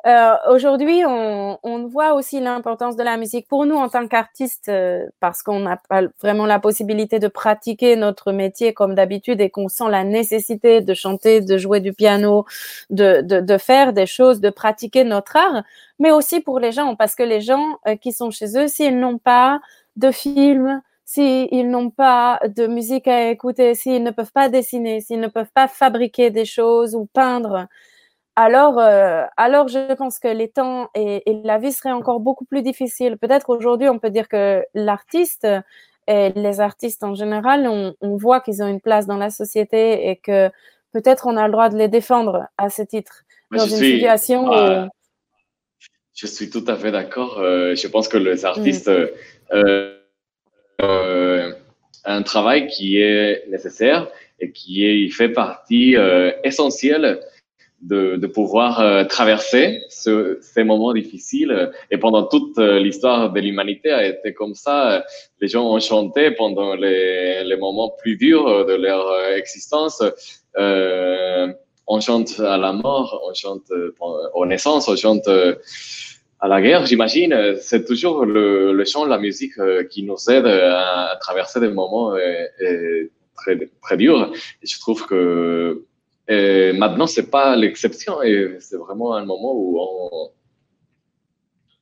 [0.06, 4.70] euh, aujourd'hui, on, on voit aussi l'importance de la musique pour nous en tant qu'artistes,
[4.70, 9.50] euh, parce qu'on n'a pas vraiment la possibilité de pratiquer notre métier comme d'habitude et
[9.50, 12.46] qu'on sent la nécessité de chanter, de jouer du piano,
[12.92, 15.64] de, de, de faire des choses, de pratiquer notre art,
[16.00, 19.00] mais aussi pour les gens, parce que les gens euh, qui sont chez eux, s'ils
[19.00, 19.60] n'ont pas
[19.96, 25.20] de films, s'ils n'ont pas de musique à écouter, s'ils ne peuvent pas dessiner, s'ils
[25.20, 27.68] ne peuvent pas fabriquer des choses ou peindre,
[28.38, 32.46] alors, euh, alors je pense que les temps et, et la vie seraient encore beaucoup
[32.46, 33.18] plus difficiles.
[33.18, 35.48] Peut-être aujourd'hui, on peut dire que l'artiste
[36.08, 40.08] et les artistes en général, on, on voit qu'ils ont une place dans la société
[40.10, 40.50] et que
[40.94, 44.40] peut-être on a le droit de les défendre à ce titre dans une suis- situation
[44.46, 44.90] où
[46.14, 47.40] Je suis tout à fait d'accord.
[47.40, 49.08] Euh, je pense que les artistes euh,
[49.52, 49.98] euh,
[50.82, 51.52] euh,
[52.06, 54.08] un travail qui est nécessaire
[54.40, 57.20] et qui est, fait partie euh, essentielle
[57.82, 61.72] de, de pouvoir euh, traverser ce, ces moments difficiles.
[61.92, 65.04] Et pendant toute euh, l'histoire de l'humanité a été comme ça.
[65.42, 70.02] Les gens ont chanté pendant les, les moments plus durs de leur euh, existence.
[70.58, 71.54] Euh,
[71.86, 73.94] on chante à la mort, on chante euh,
[74.34, 75.30] aux naissances, on chante
[76.40, 77.56] à la guerre, j'imagine.
[77.62, 79.54] C'est toujours le, le chant, la musique
[79.90, 84.32] qui nous aide à, traverser des moments euh, très, très durs.
[84.64, 85.86] Et je trouve que
[86.30, 89.80] euh, maintenant, c'est pas l'exception et c'est vraiment un moment où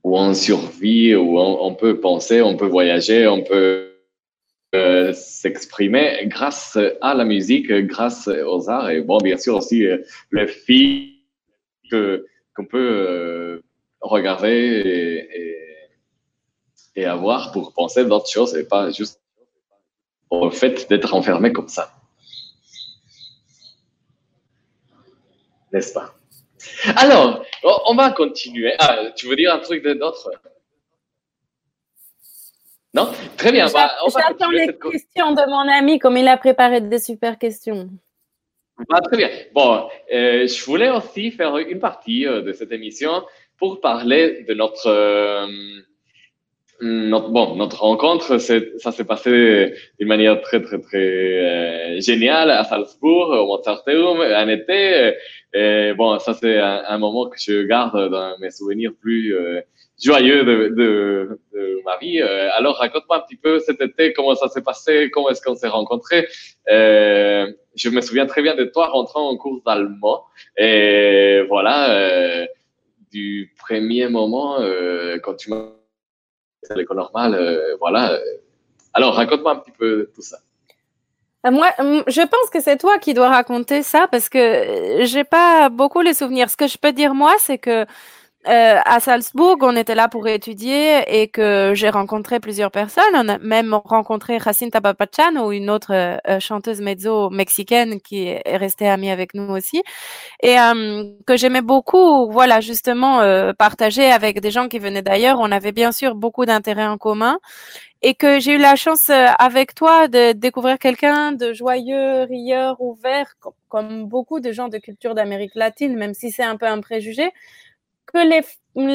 [0.03, 3.91] on, survit, où on, peut penser, on peut voyager, on peut
[4.75, 9.97] euh, s'exprimer grâce à la musique, grâce aux arts et bon, bien sûr aussi euh,
[10.29, 11.09] le film
[11.91, 13.61] qu'on peut
[14.01, 15.57] regarder et, et,
[16.97, 19.19] et avoir pour penser d'autres choses et pas juste
[20.29, 21.91] au fait d'être enfermé comme ça.
[25.75, 26.15] N'est-ce pas?
[26.95, 27.45] Alors,
[27.89, 28.73] on- va continuer.
[28.79, 30.31] Ah, tu veux dire un truc d'autre?
[32.93, 33.09] Non?
[33.35, 33.67] Très bien.
[33.73, 37.89] bah, J'attends les cette questions de mon ami, comme il a préparé des super questions.
[38.89, 39.29] Ah, très bien.
[39.53, 43.25] Bon, euh, je voulais aussi faire une partie euh, de cette émission
[43.57, 45.45] pour parler de notre, euh,
[46.81, 48.37] notre bon, notre rencontre.
[48.37, 54.47] Ça s'est passé d'une manière très, très, très euh, géniale à Salzbourg, au Mozarteum, en
[54.47, 55.13] été.
[55.53, 59.61] Et bon, ça, c'est un, un moment que je garde dans mes souvenirs plus euh,
[60.03, 62.19] joyeux de, de, de ma vie.
[62.21, 65.55] Euh, alors, raconte-moi un petit peu cet été, comment ça s'est passé, comment est-ce qu'on
[65.55, 66.27] s'est rencontrés?
[66.69, 70.23] Euh, je me souviens très bien de toi rentrant en cours d'allemand.
[70.57, 72.45] Et voilà, euh,
[73.13, 75.69] du premier moment, euh, quand tu m'as
[76.71, 78.17] à l'école normale, euh, voilà.
[78.93, 80.37] Alors, raconte-moi un petit peu tout ça.
[81.45, 85.05] Euh, Moi, hum, je pense que c'est toi qui dois raconter ça parce que euh,
[85.05, 86.49] j'ai pas beaucoup les souvenirs.
[86.49, 87.85] Ce que je peux dire moi, c'est que
[88.47, 93.03] euh, à Salzbourg, on était là pour étudier et que j'ai rencontré plusieurs personnes.
[93.15, 98.87] On a même rencontré Jacinta Papachano, une autre euh, chanteuse mezzo mexicaine qui est restée
[98.87, 99.81] amie avec nous aussi
[100.43, 102.31] et euh, que j'aimais beaucoup.
[102.31, 105.39] Voilà, justement, euh, partager avec des gens qui venaient d'ailleurs.
[105.39, 107.39] On avait bien sûr beaucoup d'intérêts en commun
[108.01, 112.79] et que j'ai eu la chance euh, avec toi de découvrir quelqu'un de joyeux, rieur,
[112.79, 116.67] ouvert, com- comme beaucoup de gens de culture d'Amérique latine, même si c'est un peu
[116.67, 117.31] un préjugé,
[118.15, 118.41] que les,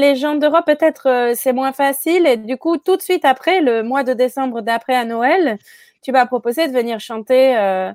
[0.00, 2.26] les gens d'Europe, peut-être, euh, c'est moins facile.
[2.26, 5.58] Et du coup, tout de suite après, le mois de décembre d'après à Noël,
[6.02, 7.92] tu m'as proposé de venir chanter euh,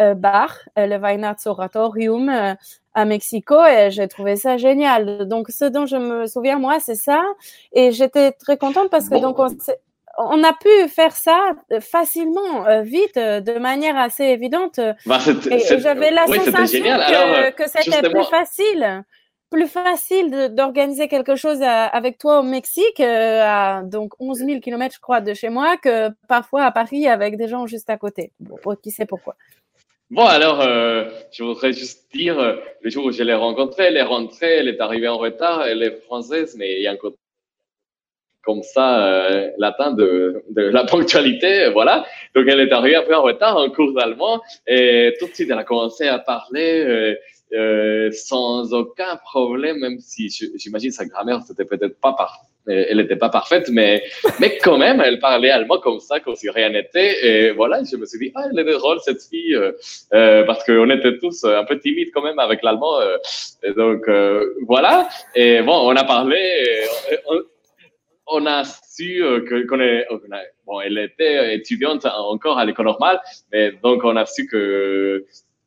[0.00, 2.54] euh, Bach, euh, le Weihnachtsoratorium euh,
[2.92, 5.26] à Mexico, et j'ai trouvé ça génial.
[5.26, 7.22] Donc, ce dont je me souviens, moi, c'est ça.
[7.72, 9.38] Et j'étais très contente parce que donc
[10.18, 11.38] on, a pu faire ça
[11.80, 14.80] facilement, vite, de manière assez évidente.
[15.04, 19.04] Bah, c'est- Et, j'avais la oui, sensation que, que c'était plus facile,
[19.50, 24.94] plus facile d'organiser quelque chose avec toi au Mexique, euh, à donc 11 000 kilomètres,
[24.94, 28.32] je crois, de chez moi, que parfois à Paris avec des gens juste à côté.
[28.82, 29.36] Qui sait pourquoi.
[30.10, 33.96] Bon, alors, euh, je voudrais juste dire, euh, le jour où je l'ai rencontrée, elle
[33.96, 36.96] est rentrée, elle est arrivée en retard, elle est française, mais il y a un
[36.96, 37.16] côté
[38.42, 39.20] comme ça,
[39.58, 42.06] latin de, de la ponctualité, voilà.
[42.36, 45.50] Donc, elle est arrivée un peu en retard en cours d'allemand, et tout de suite,
[45.50, 47.16] elle a commencé à parler
[47.54, 52.96] euh, sans aucun problème, même si j'imagine sa grammaire, c'était peut-être pas par, euh, elle
[52.98, 54.02] n'était pas parfaite, mais,
[54.40, 57.96] mais quand même, elle parlait allemand comme ça, comme si rien n'était, et voilà, je
[57.96, 59.72] me suis dit, ah, elle est drôle, cette fille, euh,
[60.12, 62.98] euh, parce qu'on était tous un peu timides quand même avec l'allemand.
[63.62, 64.08] et donc
[64.66, 65.08] voilà.
[65.34, 66.84] Et bon, on a parlé.
[68.26, 69.22] on, a su
[69.68, 73.20] qu'on est, a- bon, elle était étudiante encore à l'école normale,
[73.52, 75.24] mais donc on a su que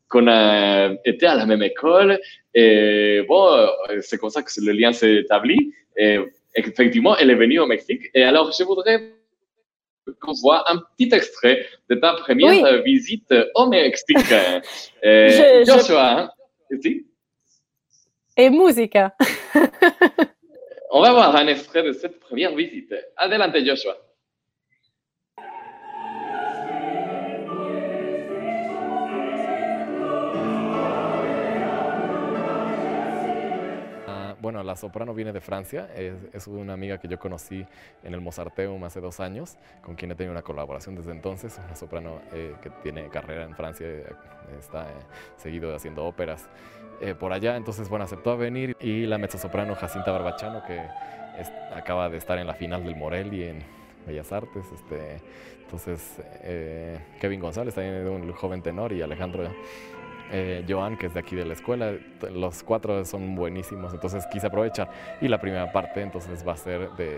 [0.10, 2.20] qu'on a été à la même école.
[2.54, 3.68] Et bon, euh,
[4.02, 5.74] c'est comme ça que le lien s'est établi.
[5.98, 6.18] Et
[6.56, 8.04] effectivement, elle est venue au Mexique.
[8.14, 9.14] Et alors, je voudrais
[10.20, 12.82] qu'on voit un petit extrait de ta première Oui.
[12.84, 14.18] visite au Mexique.
[15.06, 16.32] Euh, Je- je- Joshua, hein,
[16.72, 17.06] ici,
[18.36, 19.16] Et musica.
[20.92, 22.94] on va voir un extrait de cette première visite.
[23.16, 23.96] Adelante, Joshua.
[34.42, 37.66] Bueno, la soprano viene de Francia, es, una amiga que yo conocí
[38.04, 41.76] en el Mozarteum hace dos años, con quien he tenido una colaboración desde entonces, una
[41.76, 44.06] soprano eh, que tiene carrera en Francia, eh,
[44.58, 44.94] está eh,
[45.38, 46.48] seguido haciendo óperas
[47.18, 50.82] por allá, entonces bueno, aceptó a venir y la mezzosoprano Jacinta Barbachano, que
[51.74, 53.64] acaba de estar en la final del Morelli en
[54.06, 55.22] Bellas Artes, este,
[55.62, 56.18] entonces
[57.22, 59.50] Kevin González, también un joven tenor, y Alejandro
[60.32, 61.94] eh, Joan, que es de aquí de la escuela.
[62.32, 64.90] Los cuatro son buenísimos, entonces quise aprovechar.
[65.22, 67.18] Y la primera parte entonces va a ser de,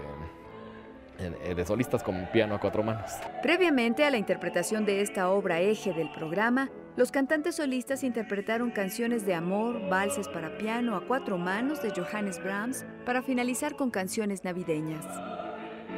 [1.20, 3.12] eh, de solistas con piano a cuatro manos.
[3.44, 9.26] Previamente a la interpretación de esta obra eje del programa, los cantantes solistas interpretaron canciones
[9.26, 14.44] de amor, valses para piano a cuatro manos de Johannes Brahms para finalizar con canciones
[14.44, 15.06] navideñas.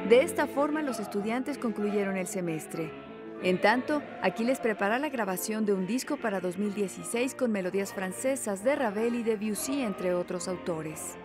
[0.10, 3.13] De esta forma los estudiantes concluyeron el semestre.
[3.44, 8.64] En tanto, aquí les prepara la grabación de un disco para 2016 con melodías francesas
[8.64, 11.18] de Ravel y Debussy, entre otros autores.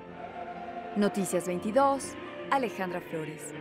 [0.97, 2.15] Noticias 22,
[2.51, 3.55] Alejandra Flores.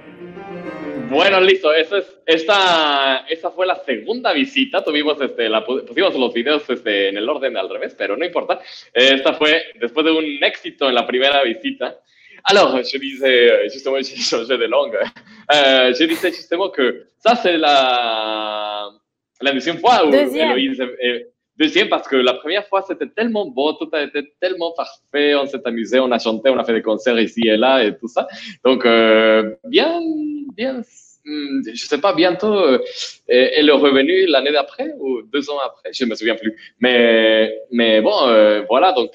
[1.11, 1.71] Bueno, listo.
[1.71, 4.83] Esa, es, esta, esa fue la segunda visita.
[4.83, 5.51] Tuvimos este,
[5.87, 8.59] pusimos los videos este, en el orden al revés, pero no importa.
[8.91, 11.99] Esta fue después de un éxito en la primera visita.
[12.45, 14.95] Alors, je disais, justement, j'ai changé de langue.
[15.53, 18.89] Euh, je disais justement que ça, c'est la,
[19.41, 20.51] la deuxième fois où Deuxième.
[20.51, 21.27] Héloïse est-
[21.59, 25.47] Deuxième, parce que la première fois, c'était tellement beau, tout a été tellement parfait, on
[25.47, 28.07] s'est amusé, on a chanté, on a fait des concerts ici et là et tout
[28.07, 28.27] ça.
[28.63, 29.99] Donc, euh, bien,
[30.55, 30.83] bien,
[31.25, 32.77] hum, je sais pas, bientôt, euh,
[33.27, 36.55] elle est revenue l'année d'après ou deux ans après, je me souviens plus.
[36.79, 39.09] Mais, mais bon, euh, voilà, donc,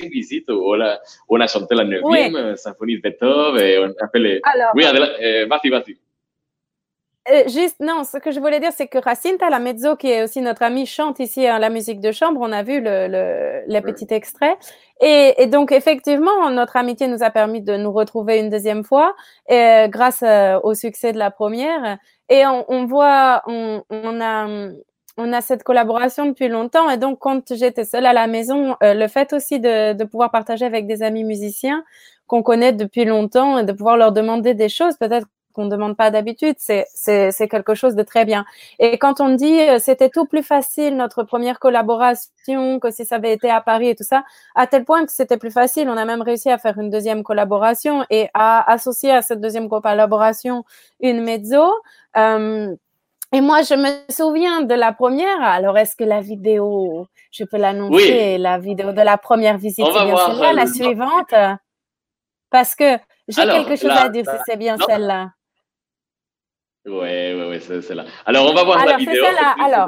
[0.00, 3.92] visite où on a, on a chanté la neuvième euh, symphonie de Beethoven et on
[4.04, 4.40] a fait les...
[4.44, 5.96] Alors, Oui, euh, vas-y, vas-y.
[7.32, 10.22] Euh, juste, non, ce que je voulais dire, c'est que Jacinta la mezzo, qui est
[10.22, 12.38] aussi notre amie, chante ici à la musique de chambre.
[12.42, 14.58] On a vu le, le, les petits extraits.
[15.00, 19.14] Et, et donc, effectivement, notre amitié nous a permis de nous retrouver une deuxième fois,
[19.50, 21.96] euh, grâce euh, au succès de la première.
[22.28, 24.46] Et on, on voit, on, on a,
[25.16, 26.90] on a cette collaboration depuis longtemps.
[26.90, 30.30] Et donc, quand j'étais seule à la maison, euh, le fait aussi de, de pouvoir
[30.30, 31.84] partager avec des amis musiciens
[32.26, 36.10] qu'on connaît depuis longtemps et de pouvoir leur demander des choses, peut-être qu'on demande pas
[36.10, 38.44] d'habitude, c'est quelque chose de très bien.
[38.78, 43.16] Et quand on dit euh, c'était tout plus facile notre première collaboration que si ça
[43.16, 45.96] avait été à Paris et tout ça, à tel point que c'était plus facile, on
[45.96, 50.64] a même réussi à faire une deuxième collaboration et à associer à cette deuxième collaboration
[51.00, 51.62] une mezzo.
[52.16, 52.74] Euh,
[53.34, 55.40] et moi, je me souviens de la première.
[55.42, 58.38] Alors, est-ce que la vidéo, je peux l'annoncer, Oui.
[58.38, 61.34] la vidéo de la première visite, On va c'est bien celle-là, euh, la le- suivante?
[62.50, 62.96] Parce que
[63.28, 65.30] j'ai quelque chose la- à dire si la- c'est bien celle-là.
[66.86, 68.04] Ouais, ouais, ouais, c'est là.
[68.26, 69.24] Alors, on va voir la Alors, c'est vidéo.
[69.64, 69.86] Alors.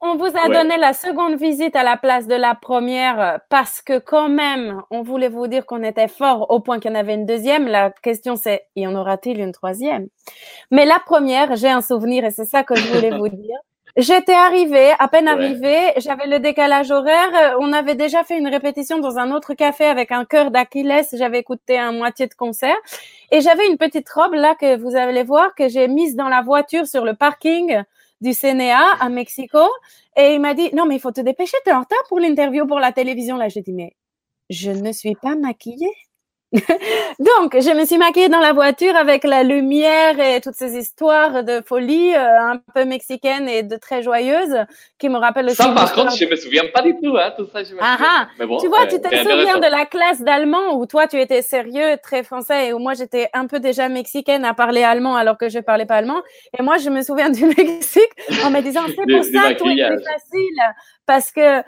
[0.00, 0.54] On, on vous a Ouais.
[0.62, 4.80] donné la seconde visite à la place de la première euh, parce que quand même,
[4.92, 7.66] on voulait vous dire qu'on était fort au point qu'il y en avait une deuxième.
[7.66, 10.06] La question c'est, y en aura-t-il une troisième?
[10.70, 13.56] Mais la première, j'ai un souvenir et c'est ça que je voulais vous dire.
[13.96, 15.30] J'étais arrivée, à peine Ouais.
[15.32, 17.30] arrivée, j'avais le décalage horaire.
[17.34, 21.02] euh, On avait déjà fait une répétition dans un autre café avec un chœur d'Achilles.
[21.14, 22.76] J'avais écouté un moitié de concert
[23.32, 26.42] et j'avais une petite robe là que vous allez voir que j'ai mise dans la
[26.42, 27.82] voiture sur le parking
[28.20, 29.60] du CNA à Mexico.
[30.16, 32.66] Et il m'a dit, non, mais il faut te dépêcher, t'es en retard pour l'interview
[32.66, 33.36] pour la télévision.
[33.38, 33.94] Là, j'ai dit, mais
[34.50, 35.92] je ne suis pas maquillée.
[36.52, 41.42] Donc, je me suis maquillée dans la voiture avec la lumière et toutes ces histoires
[41.42, 44.56] de folie euh, un peu mexicaines et de très joyeuses
[44.98, 47.46] qui me rappellent aussi Ça, par contre, je me souviens pas du tout, hein, tout
[47.52, 48.28] ça, je me Ah ah.
[48.38, 51.20] Mais bon, tu vois, euh, tu te souviens de la classe d'allemand où toi tu
[51.20, 55.16] étais sérieux, très français, et où moi j'étais un peu déjà mexicaine à parler allemand
[55.16, 56.22] alors que je parlais pas allemand.
[56.56, 58.12] Et moi je me souviens du Mexique
[58.44, 60.60] en me disant c'est pour du ça tout est facile
[61.06, 61.62] parce que euh,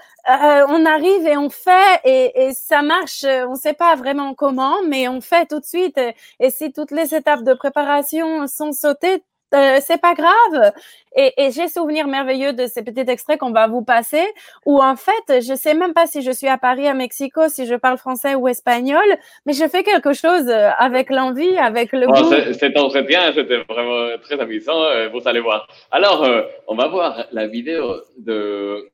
[0.68, 3.24] on arrive et on fait et, et ça marche.
[3.24, 5.96] euh, On sait pas vraiment comment, mais on fait tout de suite.
[5.98, 9.22] Et, et si toutes les étapes de préparation sont sautées,
[9.54, 10.72] euh, c'est pas grave.
[11.16, 14.22] Et, et j'ai souvenir merveilleux de ces petits extraits qu'on va vous passer,
[14.66, 17.64] où en fait, je sais même pas si je suis à Paris, à Mexico, si
[17.64, 19.02] je parle français ou espagnol,
[19.46, 22.28] mais je fais quelque chose euh, avec l'envie, avec le Bon, goût.
[22.28, 25.66] c'est- cet entretien, c'était vraiment très amusant, euh, vous allez voir.
[25.90, 28.86] Alors, euh, on va voir la vidéo de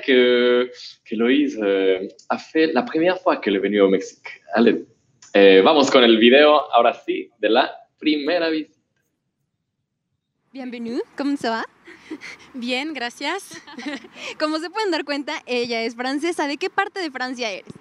[0.00, 0.70] que,
[1.04, 4.42] que euh, a fait la première fois qu'elle est venue au Mexique.
[4.54, 4.84] Allez,
[5.34, 8.78] eh, vamos con el video, ahora sí, de la primera visita.
[10.52, 11.64] Bienvenue, ¿cómo se va?
[12.54, 13.60] Bien, gracias.
[14.38, 16.46] Como se pueden dar cuenta, ella es francesa.
[16.46, 17.72] ¿De qué parte de Francia eres?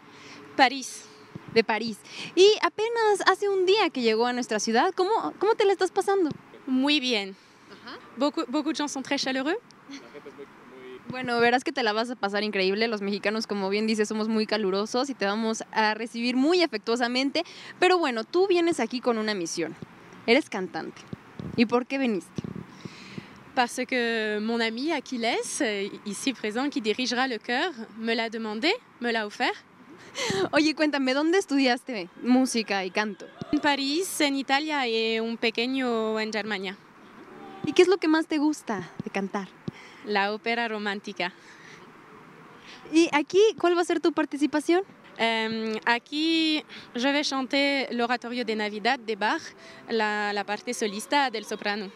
[0.56, 1.06] París.
[1.54, 2.00] De París.
[2.36, 4.92] Y apenas hace un día que llegó a nuestra ciudad.
[4.96, 6.32] ¿Cómo, cómo te la estás pasando?
[6.66, 7.36] Muy bien.
[8.18, 9.58] Beaucoup, beaucoup de gens sont très chaleureux.
[11.10, 12.88] Bueno, verás que te la vas a pasar increíble.
[12.88, 17.44] Los mexicanos, como bien dices, somos muy calurosos y te vamos a recibir muy afectuosamente.
[17.80, 19.76] Pero bueno, tú vienes aquí con una misión.
[20.26, 21.02] Eres cantante.
[21.56, 22.42] ¿Y por qué viniste?
[23.54, 28.74] Parce que mon ami Achilles, euh, ici présent, qui dirigera le chœur, me l'a demandé,
[29.00, 29.54] me l'a offert.
[30.52, 33.28] Oye, cuéntame, ¿dónde estudiaste música y canto?
[33.52, 36.78] En París, en Italia et un pequeño en Germania.
[37.66, 39.48] ¿Y qué es lo que más te gusta de cantar?
[40.06, 41.34] La ópera romántica.
[42.92, 44.84] ¿Y aquí cuál va a ser tu participación?
[45.20, 46.64] Euh, aquí,
[46.96, 49.42] je vais chanter l'oratorio de Navidad de Bach,
[49.88, 51.92] la, la parte solista del soprano.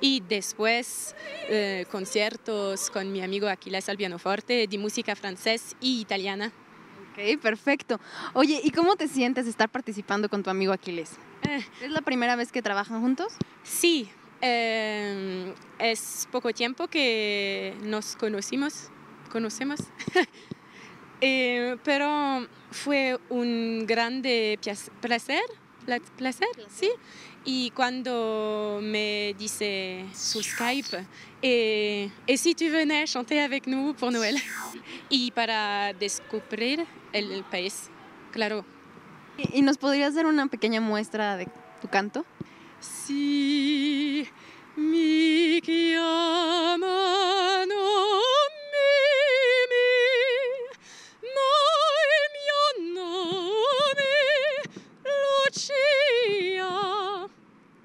[0.00, 1.14] Y después,
[1.48, 6.52] eh, conciertos con mi amigo Aquiles al pianoforte de música francés y italiana.
[7.12, 8.00] Ok, perfecto.
[8.34, 11.16] Oye, ¿y cómo te sientes estar participando con tu amigo Aquiles?
[11.42, 11.64] Eh.
[11.82, 13.32] ¿Es la primera vez que trabajan juntos?
[13.64, 14.08] Sí,
[14.42, 18.90] eh, es poco tiempo que nos conocimos,
[19.32, 19.80] conocemos,
[21.22, 24.58] Eh, pero fue un grande
[25.00, 25.40] placer,
[25.86, 26.90] pla- placer, sí.
[27.46, 31.06] Y cuando me dice su Skype,
[31.40, 34.36] et, et si tu venais chanter avec nous pour Noël
[35.08, 36.84] y para descubrir
[37.14, 37.88] el, el país,
[38.30, 38.66] claro.
[39.38, 41.46] ¿Y y nos podrías dar una pequeña muestra de
[41.80, 42.26] tu canto?
[42.86, 44.28] Si
[44.76, 46.84] mi chiamano
[48.72, 49.90] Mimi,
[51.34, 51.50] ma
[52.14, 52.62] il mio
[52.94, 54.12] nome
[55.48, 56.70] Lucia.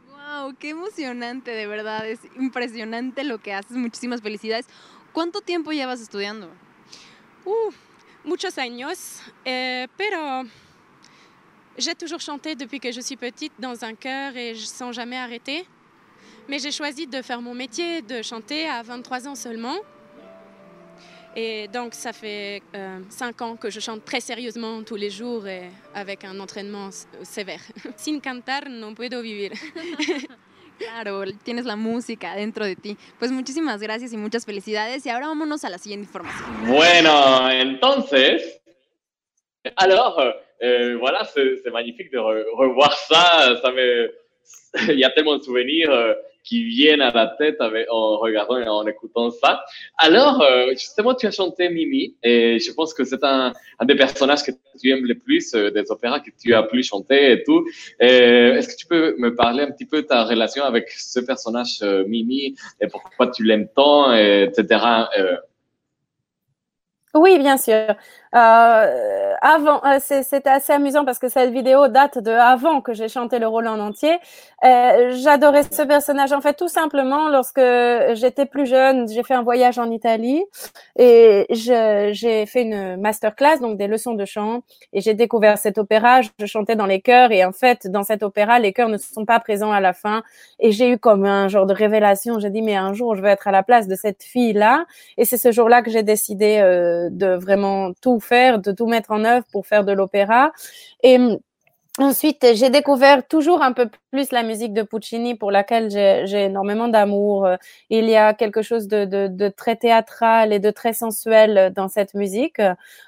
[0.09, 0.55] ¡Wow!
[0.59, 2.07] ¡Qué emocionante, de verdad!
[2.07, 3.77] Es impresionante lo que haces.
[3.77, 4.67] Muchísimas felicidades.
[5.13, 6.47] ¿Cuánto tiempo llevas estudiando?
[7.45, 7.71] Uh,
[8.23, 10.43] muchos años, eh, pero
[11.77, 15.65] j'ai toujours chanté depuis que je suis petite dans un chœur et sans jamais arrêter.
[16.47, 19.77] Mais j'ai choisi de faire mon métier de chanter à 23 ans seulement.
[21.35, 22.61] Et donc, ça fait
[23.09, 26.89] 5 ans que je chante très sérieusement tous les jours et avec un entraînement
[27.23, 27.61] sévère.
[27.95, 29.51] Sin cantar no puedo vivir.
[30.81, 32.97] Claro, tienes la música dentro de ti.
[33.19, 35.05] Pues muchísimas gracias y muchas felicidades.
[35.05, 36.49] Y ahora vámonos a la siguiente información.
[36.65, 38.59] Bueno, entonces,
[39.75, 40.33] alors,
[40.63, 43.55] euh, voilà, c'est magnifique de re- revoir ça.
[43.61, 44.11] Ça me,
[44.89, 45.91] il y a tellement de souvenirs
[46.43, 49.63] qui viennent à la tête avec, en regardant et en écoutant ça.
[49.97, 54.41] Alors, justement, tu as chanté Mimi, et je pense que c'est un, un, des personnages
[54.41, 54.49] que
[54.81, 57.63] tu aimes le plus, des opéras que tu as plus chanté et tout.
[57.99, 61.83] Est-ce que tu peux me parler un petit peu de ta relation avec ce personnage
[62.07, 64.79] Mimi, et pourquoi tu l'aimes tant, et, etc.
[67.13, 67.73] Oui, bien sûr.
[68.33, 73.09] Euh, avant, euh, c'était assez amusant parce que cette vidéo date de avant que j'ai
[73.09, 74.17] chanté le rôle en entier.
[74.63, 76.31] Euh, J'adorais ce personnage.
[76.31, 77.59] En fait, tout simplement, lorsque
[78.13, 80.41] j'étais plus jeune, j'ai fait un voyage en Italie
[80.97, 84.61] et j'ai fait une masterclass, donc des leçons de chant,
[84.93, 86.21] et j'ai découvert cet opéra.
[86.39, 89.25] Je chantais dans les chœurs et en fait, dans cet opéra, les chœurs ne sont
[89.25, 90.23] pas présents à la fin.
[90.59, 92.39] Et j'ai eu comme un genre de révélation.
[92.39, 94.85] J'ai dit, mais un jour, je vais être à la place de cette fille-là.
[95.17, 99.11] Et c'est ce jour-là que j'ai décidé euh, de vraiment tout faire, de tout mettre
[99.11, 100.51] en œuvre pour faire de l'opéra.
[102.01, 106.87] Ensuite, j'ai découvert toujours un peu plus la musique de Puccini pour laquelle j'ai énormément
[106.87, 107.47] d'amour.
[107.91, 112.59] Il y a quelque chose de, très théâtral et de très sensuel dans cette musique.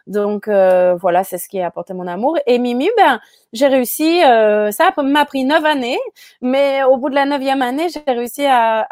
[0.06, 2.38] Donc euh, voilà, c'est ce qui a apporté mon amour.
[2.46, 3.20] Et Mimi, ben,
[3.52, 6.00] j'ai réussi, euh, ça m'a pris neuf années,
[6.42, 8.88] mais au bout de la neuvième année, j'ai réussi à,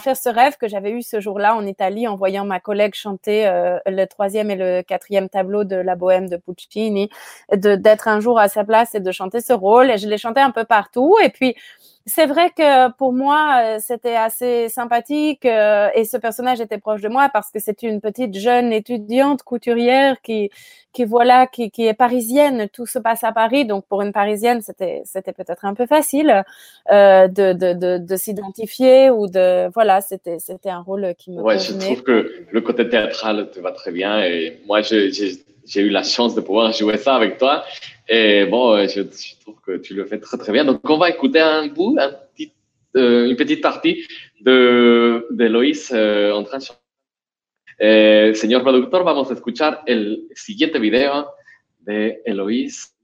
[0.00, 3.46] faire ce rêve que j'avais eu ce jour-là en Italie en voyant ma collègue chanter
[3.46, 7.10] euh, le troisième et le quatrième tableau de la bohème de Puccini,
[7.54, 10.50] d'être un jour à sa place de chanter ce rôle et je l'ai chanté un
[10.50, 11.16] peu partout.
[11.22, 11.54] Et puis,
[12.06, 17.02] c'est vrai que pour moi, euh, c'était assez sympathique euh, et ce personnage était proche
[17.02, 20.50] de moi parce que c'est une petite jeune étudiante couturière qui,
[20.92, 22.68] qui voilà, qui, qui est parisienne.
[22.72, 26.42] Tout se passe à Paris, donc pour une parisienne, c'était, c'était peut-être un peu facile
[26.90, 31.42] euh, de, de, de, de s'identifier ou de, voilà, c'était, c'était un rôle qui me.
[31.42, 35.10] Ouais, je trouve que le côté théâtral te va très bien et moi, j'ai,
[35.70, 37.64] j'ai eu la chance de pouvoir jouer ça avec toi.
[38.08, 39.02] Et bon, euh, je,
[39.40, 40.64] trouve que tu le fais très très bien.
[40.64, 41.96] Donc on va écouter un bout,
[42.96, 44.04] euh, une petite partie
[44.40, 46.64] de, de Lois euh, en train de.
[47.82, 51.28] Eh, señor productor, vamos a escuchar el siguiente video
[51.78, 52.94] de Eloís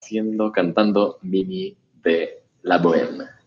[0.00, 2.28] siendo cantando Mimi de
[2.62, 3.39] La Bohème.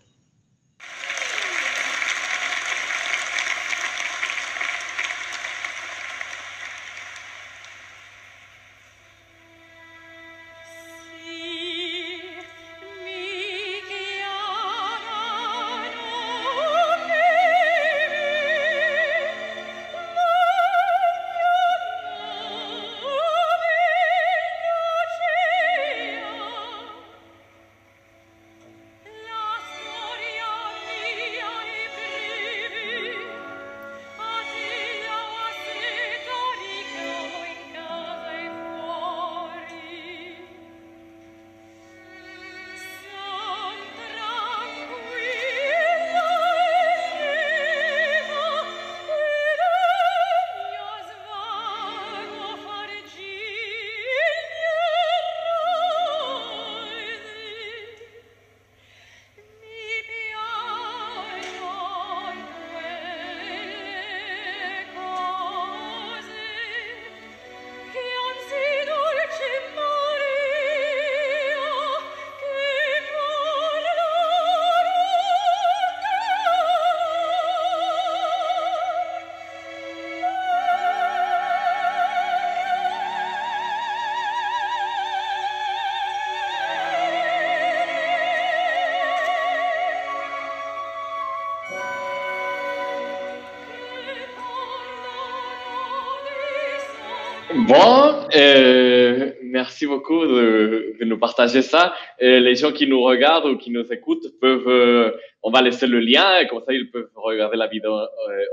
[97.67, 101.93] Bon, euh, merci beaucoup de, de, nous partager ça.
[102.19, 105.11] Et les gens qui nous regardent ou qui nous écoutent peuvent, euh,
[105.43, 108.05] on va laisser le lien et comme ça ils peuvent regarder la vidéo euh,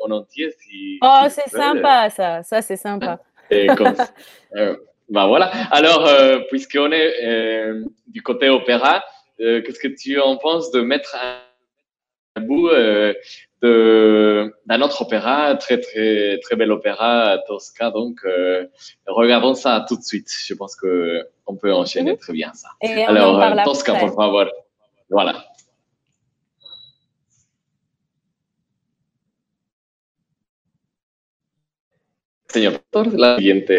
[0.04, 0.52] en entier.
[0.60, 3.18] Si, oh, c'est sympa ça, ça c'est sympa.
[3.50, 3.94] Et comme,
[5.08, 5.50] bah voilà.
[5.72, 6.08] Alors,
[6.48, 7.72] puisqu'on est
[8.06, 9.04] du côté opéra,
[9.38, 11.16] qu'est-ce que tu en penses de mettre
[12.36, 12.70] un bout
[13.62, 17.90] d'un autre opéra, très très très bel opéra Tosca.
[17.90, 18.66] Donc euh,
[19.06, 20.28] regardons ça tout de suite.
[20.46, 22.18] Je pense que on peut enchaîner -hmm.
[22.24, 22.68] très bien ça.
[22.82, 24.46] Et Alors euh, Tosca, por favor.
[25.10, 25.34] Voilà.
[32.52, 33.72] Señor doctor, la siguiente.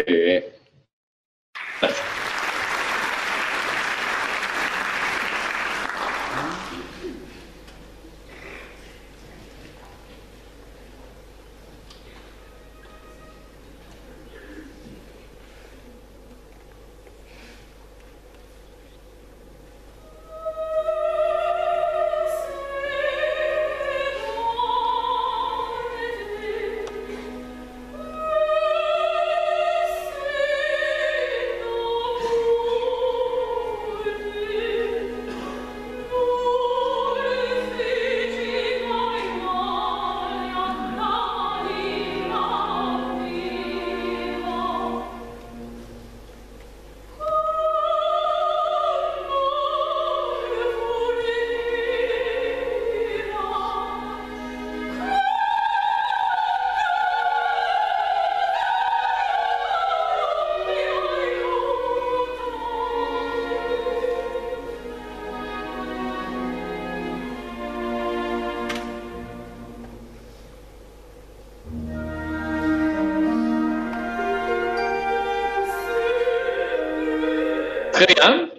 [77.92, 78.50] Très bien.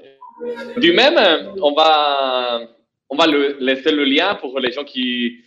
[0.77, 1.17] Du même,
[1.61, 2.61] on va,
[3.09, 3.27] on va
[3.59, 5.37] laisser le lien pour les gens qui,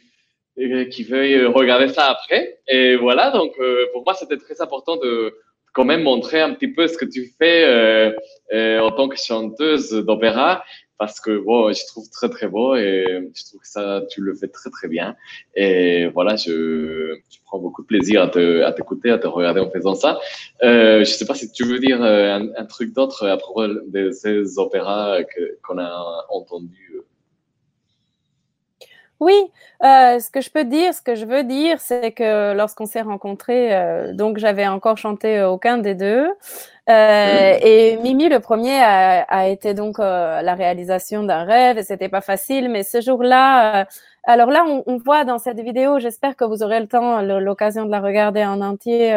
[0.91, 2.59] qui veuillent regarder ça après.
[2.68, 5.34] Et voilà, donc euh, pour moi, c'était très important de
[5.74, 8.11] quand même montrer un petit peu ce que tu fais euh,
[8.55, 10.64] euh, en tant que chanteuse d'opéra
[10.99, 14.34] parce que bon, je trouve très très beau et je trouve que ça, tu le
[14.34, 15.16] fais très très bien.
[15.55, 19.61] Et voilà, je, je prends beaucoup de plaisir à, te, à t'écouter, à te regarder
[19.61, 20.18] en faisant ça.
[20.62, 24.11] Euh, je sais pas si tu veux dire un, un truc d'autre à propos de
[24.11, 27.03] ces opéras que, qu'on a entendus.
[29.18, 29.32] Oui,
[29.82, 33.00] euh, ce que je peux dire, ce que je veux dire, c'est que lorsqu'on s'est
[33.00, 36.28] rencontrés, euh, donc j'avais encore chanté aucun des deux.
[36.88, 41.82] Euh, et Mimi, le premier, a, a été donc euh, la réalisation d'un rêve et
[41.82, 42.68] c'était pas facile.
[42.68, 43.84] Mais ce jour-là, euh,
[44.24, 47.86] alors là, on, on, voit dans cette vidéo, j'espère que vous aurez le temps, l'occasion
[47.86, 49.14] de la regarder en entier.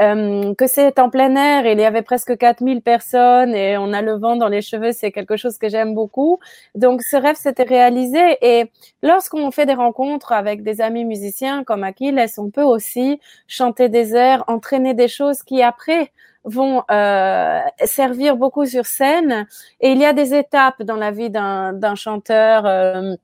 [0.00, 4.02] Euh, que c'est en plein air, il y avait presque 4000 personnes et on a
[4.02, 6.40] le vent dans les cheveux, c'est quelque chose que j'aime beaucoup.
[6.74, 8.72] Donc ce rêve s'était réalisé et
[9.02, 14.16] lorsqu'on fait des rencontres avec des amis musiciens comme Achilles, on peut aussi chanter des
[14.16, 16.10] airs, entraîner des choses qui après
[16.44, 19.46] vont euh, servir beaucoup sur scène?
[19.80, 22.66] Et il y a des étapes dans la vie d'un chanteur.
[22.66, 23.14] Euh,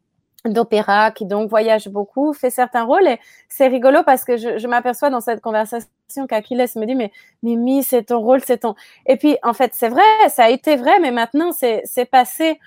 [0.45, 3.07] d'opéra qui donc voyage beaucoup, fait certains rôles.
[3.07, 3.18] Et
[3.49, 5.86] c'est rigolo parce que je, m'aperçois dans cette conversation
[6.28, 7.12] qu'Achilles me dit mais
[7.43, 8.74] Mimi c'est ton rôle c'est ton
[9.07, 12.59] et puis en fait c'est vrai ça a été vrai mais maintenant c'est passé.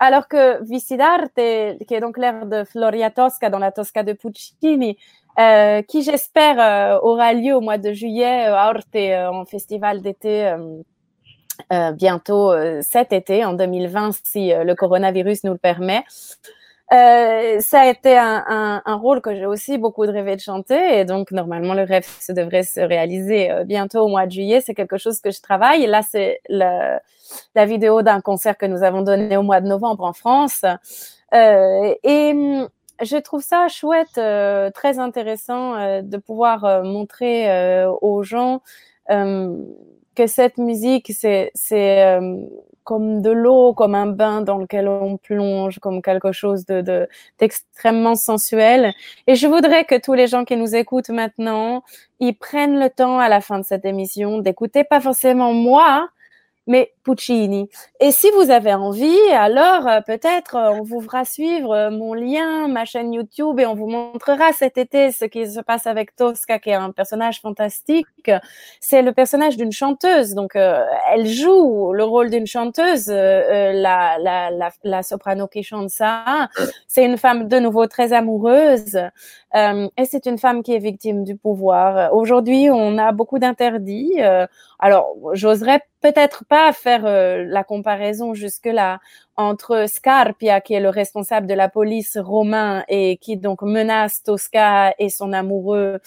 [0.00, 4.96] Alors que Vicidarte qui est donc l'air de Floria Tosca dans la Tosca de Puccini
[5.38, 10.02] euh, qui j'espère euh, aura lieu au mois de juillet euh, à Orte en festival
[10.02, 10.52] d'été
[11.94, 12.52] bientôt
[12.82, 16.04] cet été en 2020 si le coronavirus nous le permet
[16.92, 20.40] euh, ça a été un, un, un rôle que j'ai aussi beaucoup de rêvé de
[20.40, 24.32] chanter et donc normalement le rêve se devrait se réaliser euh, bientôt au mois de
[24.32, 24.60] juillet.
[24.62, 25.86] C'est quelque chose que je travaille.
[25.86, 30.12] Là, c'est la vidéo d'un concert que nous avons donné au mois de novembre en
[30.14, 30.64] France.
[31.34, 32.68] Euh, et hum,
[33.02, 38.60] je trouve ça chouette, euh, très intéressant euh, de pouvoir montrer aux gens
[39.08, 41.50] que cette musique, c'est
[42.88, 47.06] comme de l'eau, comme un bain dans lequel on plonge, comme quelque chose de
[47.38, 48.94] d'extrêmement sensuel.
[49.26, 51.82] Et je voudrais que tous les gens qui nous écoutent maintenant,
[52.18, 56.08] ils prennent le temps à la fin de cette émission d'écouter pas forcément moi,
[56.66, 57.70] mais Puccini.
[58.00, 62.12] Et si vous avez envie, alors euh, peut-être euh, on vous fera suivre euh, mon
[62.12, 66.14] lien, ma chaîne YouTube, et on vous montrera cet été ce qui se passe avec
[66.16, 68.30] Tosca, qui est un personnage fantastique.
[68.80, 75.62] C'est le personnage d'une chanteuse, donc elle joue le rôle d'une chanteuse, la, soprano qui
[75.62, 76.48] chante ça.
[76.88, 78.98] C'est une femme de nouveau très amoureuse,
[79.54, 82.14] et c'est une femme qui est victime du pouvoir.
[82.14, 84.20] Aujourd'hui, on a beaucoup d'interdits.
[84.78, 89.00] alors, j'oserais peut-être pas faire euh, la comparaison jusque-là
[89.36, 94.94] entre Scarpia, qui est le responsable de la police romain et qui donc menace Tosca
[94.98, 96.00] et son amoureux.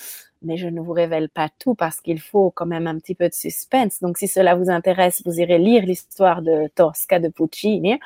[0.44, 3.30] Mais je ne vous révèle pas tout parce qu'il faut quand même un petit peu
[3.30, 4.00] de suspense.
[4.02, 8.00] Donc, si cela vous intéresse, vous irez lire l'histoire de Tosca de Puccini.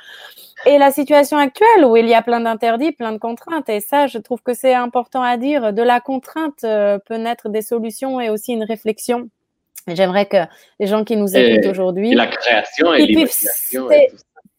[0.66, 3.70] Et la situation actuelle où il y a plein d'interdits, plein de contraintes.
[3.70, 5.72] Et ça, je trouve que c'est important à dire.
[5.72, 9.30] De la contrainte euh, peut naître des solutions et aussi une réflexion
[9.88, 10.38] J'aimerais que
[10.80, 13.76] les gens qui nous écoutent aujourd'hui, la création et puissent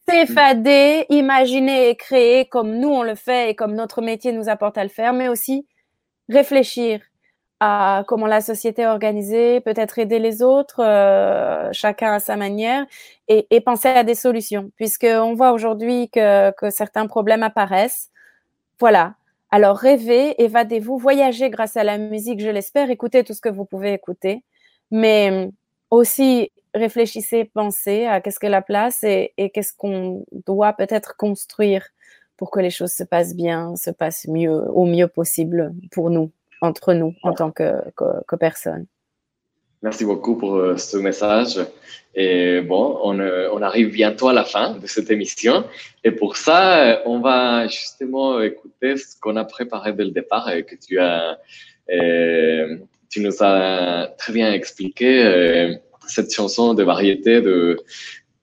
[0.08, 4.78] s'effader, imaginer et créer comme nous on le fait et comme notre métier nous apporte
[4.78, 5.66] à le faire, mais aussi
[6.28, 7.00] réfléchir
[7.58, 12.84] à comment la société est organisée, peut-être aider les autres, euh, chacun à sa manière,
[13.28, 18.10] et, et, penser à des solutions, puisqu'on voit aujourd'hui que, que certains problèmes apparaissent.
[18.78, 19.14] Voilà.
[19.50, 23.64] Alors rêvez, évadez-vous, voyagez grâce à la musique, je l'espère, écoutez tout ce que vous
[23.64, 24.42] pouvez écouter
[24.90, 25.50] mais
[25.90, 31.86] aussi réfléchissez, pensez à qu'est-ce que la place et, qu'est-ce qu'on doit peut-être construire
[32.36, 36.30] pour que les choses se passent bien, se passent mieux, au mieux possible pour nous,
[36.60, 38.86] entre nous, en tant que, que, personne.
[39.82, 41.60] Merci beaucoup pour euh, ce message.
[42.14, 45.64] Et bon, on, euh, on, arrive bientôt à la fin de cette émission.
[46.02, 50.64] Et pour ça, on va justement écouter ce qu'on a préparé dès le départ et
[50.64, 51.38] que tu as
[51.90, 52.78] euh,
[53.16, 55.74] tu nous as très bien expliqué euh,
[56.06, 57.78] cette chanson de variété de,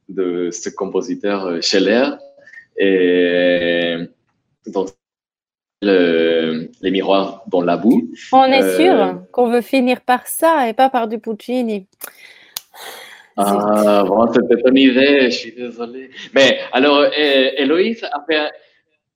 [0.09, 2.09] de ce compositeur euh, Scheller.
[2.75, 3.97] Et
[4.65, 4.89] donc,
[5.83, 8.09] le, les miroirs dans la boue.
[8.31, 11.85] On est euh, sûr qu'on veut finir par ça et pas par du Puccini.
[13.37, 16.09] Ah, bon, c'était une idée, je suis désolé.
[16.33, 18.49] Mais alors, Héloïse a fait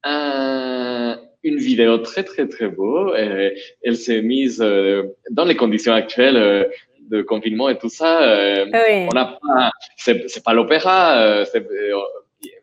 [0.04, 3.14] un, une vidéo très, très, très beau.
[3.14, 6.64] elle s'est mise euh, dans les conditions actuelles euh,
[7.10, 8.20] de confinement et tout ça,
[8.70, 11.46] on n'a pas, c'est pas l'opéra,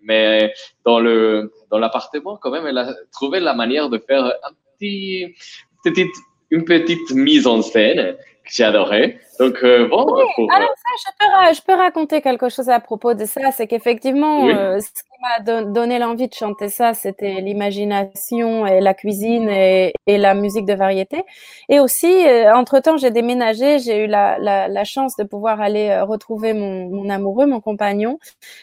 [0.02, 0.52] mais
[0.84, 5.34] dans le dans l'appartement quand même, elle a trouvé la manière de faire un petit,
[5.82, 6.14] petite,
[6.50, 9.18] une petite mise en scène que j'ai adoré.
[9.40, 10.06] Donc, euh, bon.
[10.48, 13.50] alors ça, je peux, je peux, raconter quelque chose à propos de ça.
[13.52, 18.94] C'est qu'effectivement, euh, ce qui m'a donné l'envie de chanter ça, c'était l'imagination et la
[18.94, 21.24] cuisine et, et, la musique de variété.
[21.68, 23.80] Et aussi, euh, entre-temps, j'ai déménagé.
[23.80, 28.20] J'ai eu la, la, la, chance de pouvoir aller retrouver mon, mon, amoureux, mon compagnon,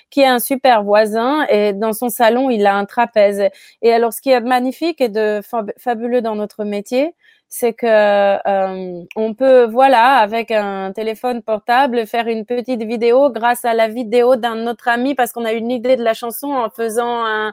[0.10, 1.46] qui est un super voisin.
[1.50, 3.44] Et dans son salon, il a un trapèze.
[3.82, 5.42] Et alors, ce qui est magnifique et de
[5.78, 7.14] fabuleux dans notre métier,
[7.54, 13.66] c'est que euh, on peut, voilà, avec un téléphone portable, faire une petite vidéo grâce
[13.66, 16.70] à la vidéo d'un autre ami parce qu'on a une idée de la chanson en
[16.70, 17.52] faisant un,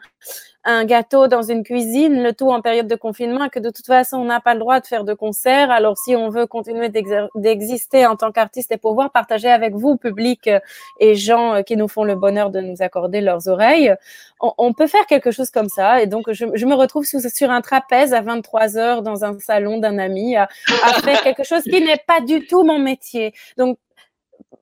[0.69, 4.19] un gâteau dans une cuisine, le tout en période de confinement, que de toute façon,
[4.19, 5.71] on n'a pas le droit de faire de concert.
[5.71, 6.91] Alors, si on veut continuer
[7.35, 10.61] d'exister en tant qu'artiste et pouvoir partager avec vous, public euh,
[11.01, 13.95] et gens euh, qui nous font le bonheur de nous accorder leurs oreilles,
[14.41, 16.03] on, peut faire quelque chose comme ça.
[16.03, 19.99] Et donc, je, me retrouve sur, un trapèze à 23 heures dans un salon d'un
[19.99, 20.49] ami à,
[20.85, 23.33] à faire quelque chose qui n'est pas du tout mon métier.
[23.57, 23.79] Donc,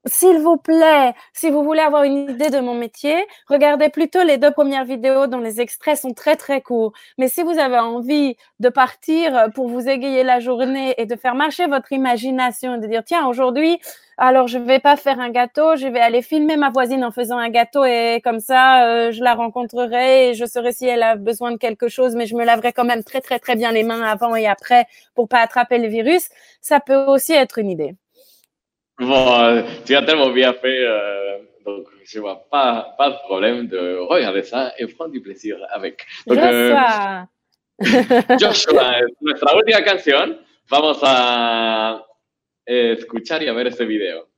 [0.06, 3.16] s'il vous plaît, si vous voulez avoir une idée de mon métier,
[3.48, 6.92] regardez plutôt les deux premières vidéos dont les extraits sont très très courts.
[7.18, 11.34] Mais si vous avez envie de partir pour vous égayer la journée et de faire
[11.34, 13.78] marcher votre imagination et de dire tiens aujourd'hui
[14.18, 17.36] alors je vais pas faire un gâteau, je vais aller filmer ma voisine en faisant
[17.36, 21.16] un gâteau et comme ça euh, je la rencontrerai et je saurai si elle a
[21.16, 23.82] besoin de quelque chose, mais je me laverai quand même très très très bien les
[23.82, 26.28] mains avant et après pour pas attraper le virus.
[26.62, 27.94] Ça peut aussi être une idée.
[28.98, 33.98] Bon, tu as tellement bien fait, euh, donc je vois pas, pas de problème de
[33.98, 36.06] regarder ça et prendre du plaisir avec.
[36.26, 37.28] Donc, Joshua.
[37.82, 40.40] Euh, Joshua, nuestra última canción,
[40.70, 42.02] vamos a
[42.64, 44.28] escuchar y a ver este video.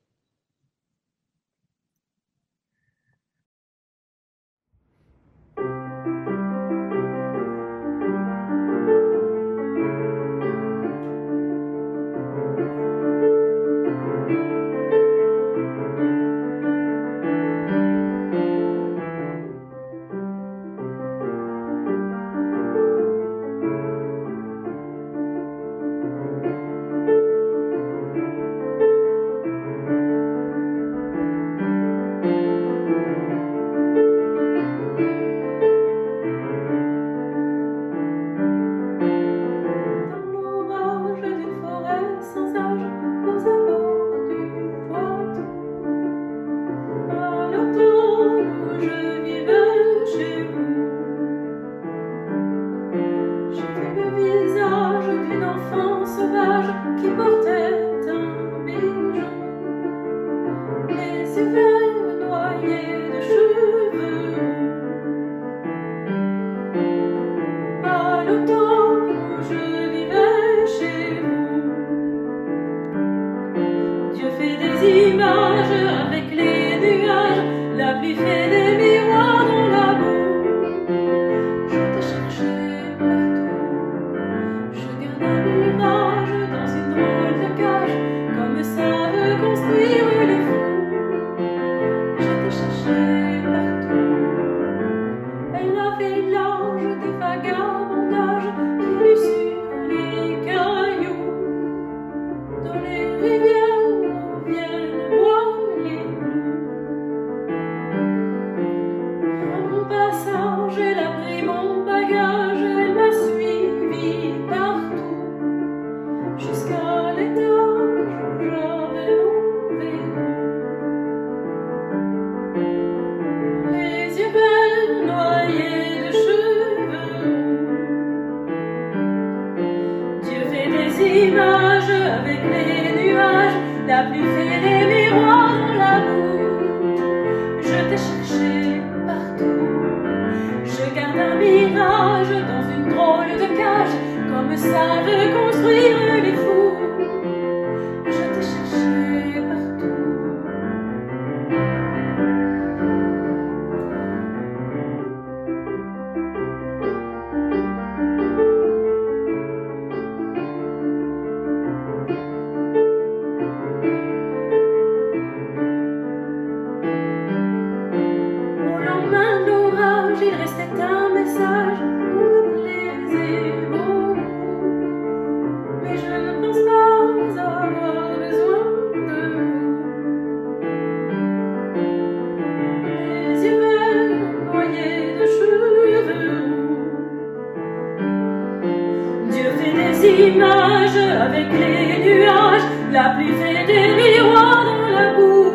[190.29, 192.63] Les images, avec les nuages,
[192.93, 195.53] la pluie fait des miroirs dans la boue.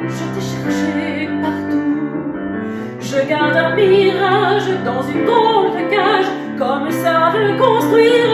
[0.00, 2.02] Je t'ai cherché partout.
[3.00, 6.26] Je garde un mirage dans une grande cage,
[6.58, 8.31] comme savent construire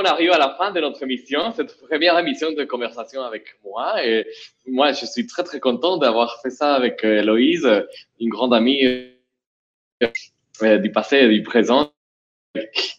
[0.00, 4.04] on arrive à la fin de notre émission, cette première émission de conversation avec moi.
[4.04, 4.26] Et
[4.66, 7.68] moi, je suis très très content d'avoir fait ça avec euh, Héloïse,
[8.18, 8.82] une grande amie
[10.62, 11.92] euh, du passé et du présent,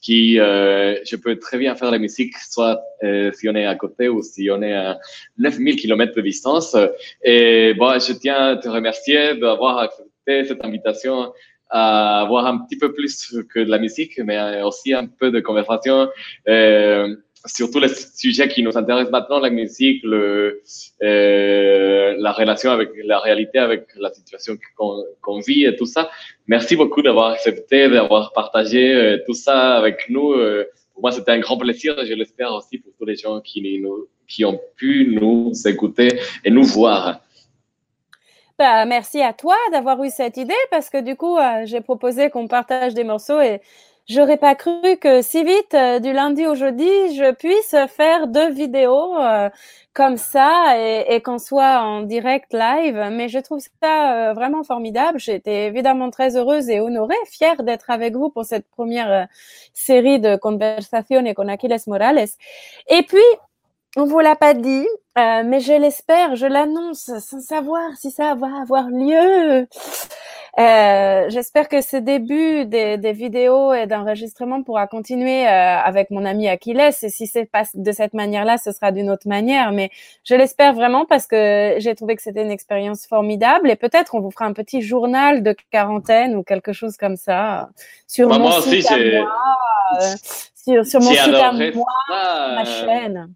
[0.01, 3.75] qui euh, je peux très bien faire la musique, soit euh, si on est à
[3.75, 4.99] côté ou si on est à
[5.39, 6.75] 9000 km de distance.
[7.23, 11.33] Et bon, je tiens à te remercier d'avoir accepté cette invitation
[11.71, 15.39] à voir un petit peu plus que de la musique, mais aussi un peu de
[15.39, 16.09] conversation
[16.47, 17.15] euh,
[17.45, 20.61] sur tous les sujets qui nous intéressent maintenant, la musique, le,
[21.01, 26.11] euh, la relation avec la réalité, avec la situation qu'on qu'on vit et tout ça.
[26.47, 30.33] Merci beaucoup d'avoir accepté, d'avoir partagé euh, tout ça avec nous.
[30.33, 33.41] Euh, pour moi, c'était un grand plaisir et je l'espère aussi pour tous les gens
[33.41, 36.09] qui, nous, qui ont pu nous écouter
[36.43, 37.21] et nous voir.
[38.61, 42.29] Bah, merci à toi d'avoir eu cette idée parce que du coup, euh, j'ai proposé
[42.29, 43.59] qu'on partage des morceaux et
[44.07, 46.85] j'aurais pas cru que si vite, euh, du lundi au jeudi,
[47.15, 49.15] je puisse faire deux vidéos
[49.93, 53.09] comme ça et, qu'on soit en direct live.
[53.11, 55.19] Mais je trouve ça vraiment formidable.
[55.19, 59.27] J'étais évidemment très heureuse et honorée, fière d'être avec vous pour cette première
[59.73, 62.27] série de conversations con Aquiles Morales.
[62.89, 63.25] Et puis,
[63.97, 64.87] on vous l'a pas dit,
[65.17, 69.67] euh, mais je l'espère, je l'annonce sans savoir si ça va avoir lieu.
[70.59, 76.25] Euh, J'espère que ce début des, des vidéos et d'enregistrement pourra continuer euh, avec mon
[76.25, 76.79] ami Achilles.
[77.03, 79.71] Et si c'est pas de cette manière-là, ce sera d'une autre manière.
[79.71, 79.89] Mais
[80.25, 83.69] je l'espère vraiment parce que j'ai trouvé que c'était une expérience formidable.
[83.69, 87.69] Et peut-être on vous fera un petit journal de quarantaine ou quelque chose comme ça
[88.07, 89.31] sur Bah, mon moi aussi, site à moi,
[90.01, 90.15] euh,
[90.55, 91.85] sur, sur mon site à moi,
[92.55, 93.33] ma chaîne.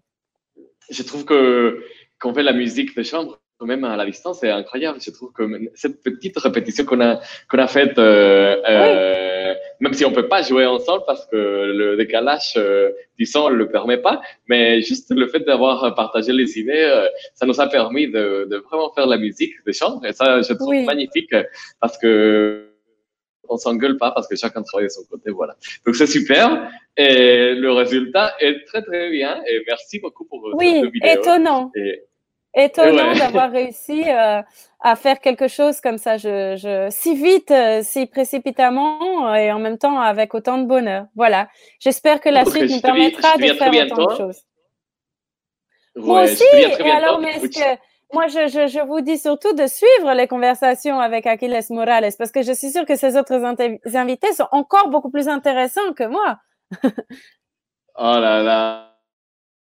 [0.90, 1.82] Je trouve que
[2.20, 4.98] qu'on fait la musique de chambre même à la distance c'est incroyable.
[5.00, 5.42] Je trouve que
[5.74, 10.42] cette petite répétition qu'on a qu'on a faite euh, euh, même si on peut pas
[10.42, 15.26] jouer ensemble parce que le décalage euh, du son le permet pas mais juste le
[15.26, 19.16] fait d'avoir partagé les idées euh, ça nous a permis de, de vraiment faire la
[19.16, 20.04] musique de chambre.
[20.04, 20.84] Et ça je trouve Oui.
[20.84, 21.34] magnifique
[21.80, 22.75] parce que
[23.48, 27.54] on s'engueule pas parce que chacun travaille de son côté voilà donc c'est super et
[27.54, 31.10] le résultat est très très bien et merci beaucoup pour euh, Oui, cette vidéo.
[31.20, 31.70] étonnant.
[31.74, 32.02] Et-
[32.58, 33.18] Étonnant Ouais.
[33.18, 34.40] d'avoir réussi euh,
[34.80, 39.58] à faire quelque chose comme ça, je, je, si vite, euh, si précipitamment et en
[39.58, 41.04] même temps avec autant de bonheur.
[41.14, 41.50] Voilà.
[41.80, 44.16] J'espère que la suite nous permettra dis de faire autant de bientôt.
[44.16, 44.40] choses.
[45.96, 46.44] Moi Ouais, aussi.
[46.54, 46.84] Et bientôt.
[46.96, 47.80] alors, mais est-ce que
[48.12, 52.42] moi, je, je, vous dis surtout de suivre les conversations avec Aquiles Morales parce que
[52.42, 53.42] je suis sûre que ces autres
[53.96, 56.38] invités sont encore beaucoup plus intéressants que moi.
[57.98, 58.98] Oh là là.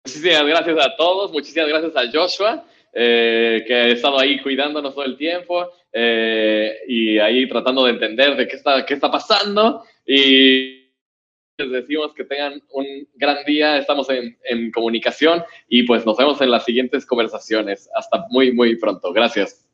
[0.05, 5.05] Muchísimas gracias a todos, muchísimas gracias a Joshua, eh, que ha estado ahí cuidándonos todo
[5.05, 9.83] el tiempo eh, y ahí tratando de entender de qué está, qué está pasando.
[11.57, 12.85] Les decimos que tengan un
[13.15, 17.89] gran día, estamos en, en comunicación y pues nos vemos en las siguientes conversaciones.
[17.95, 19.11] Hasta muy, muy pronto.
[19.11, 19.66] Gracias.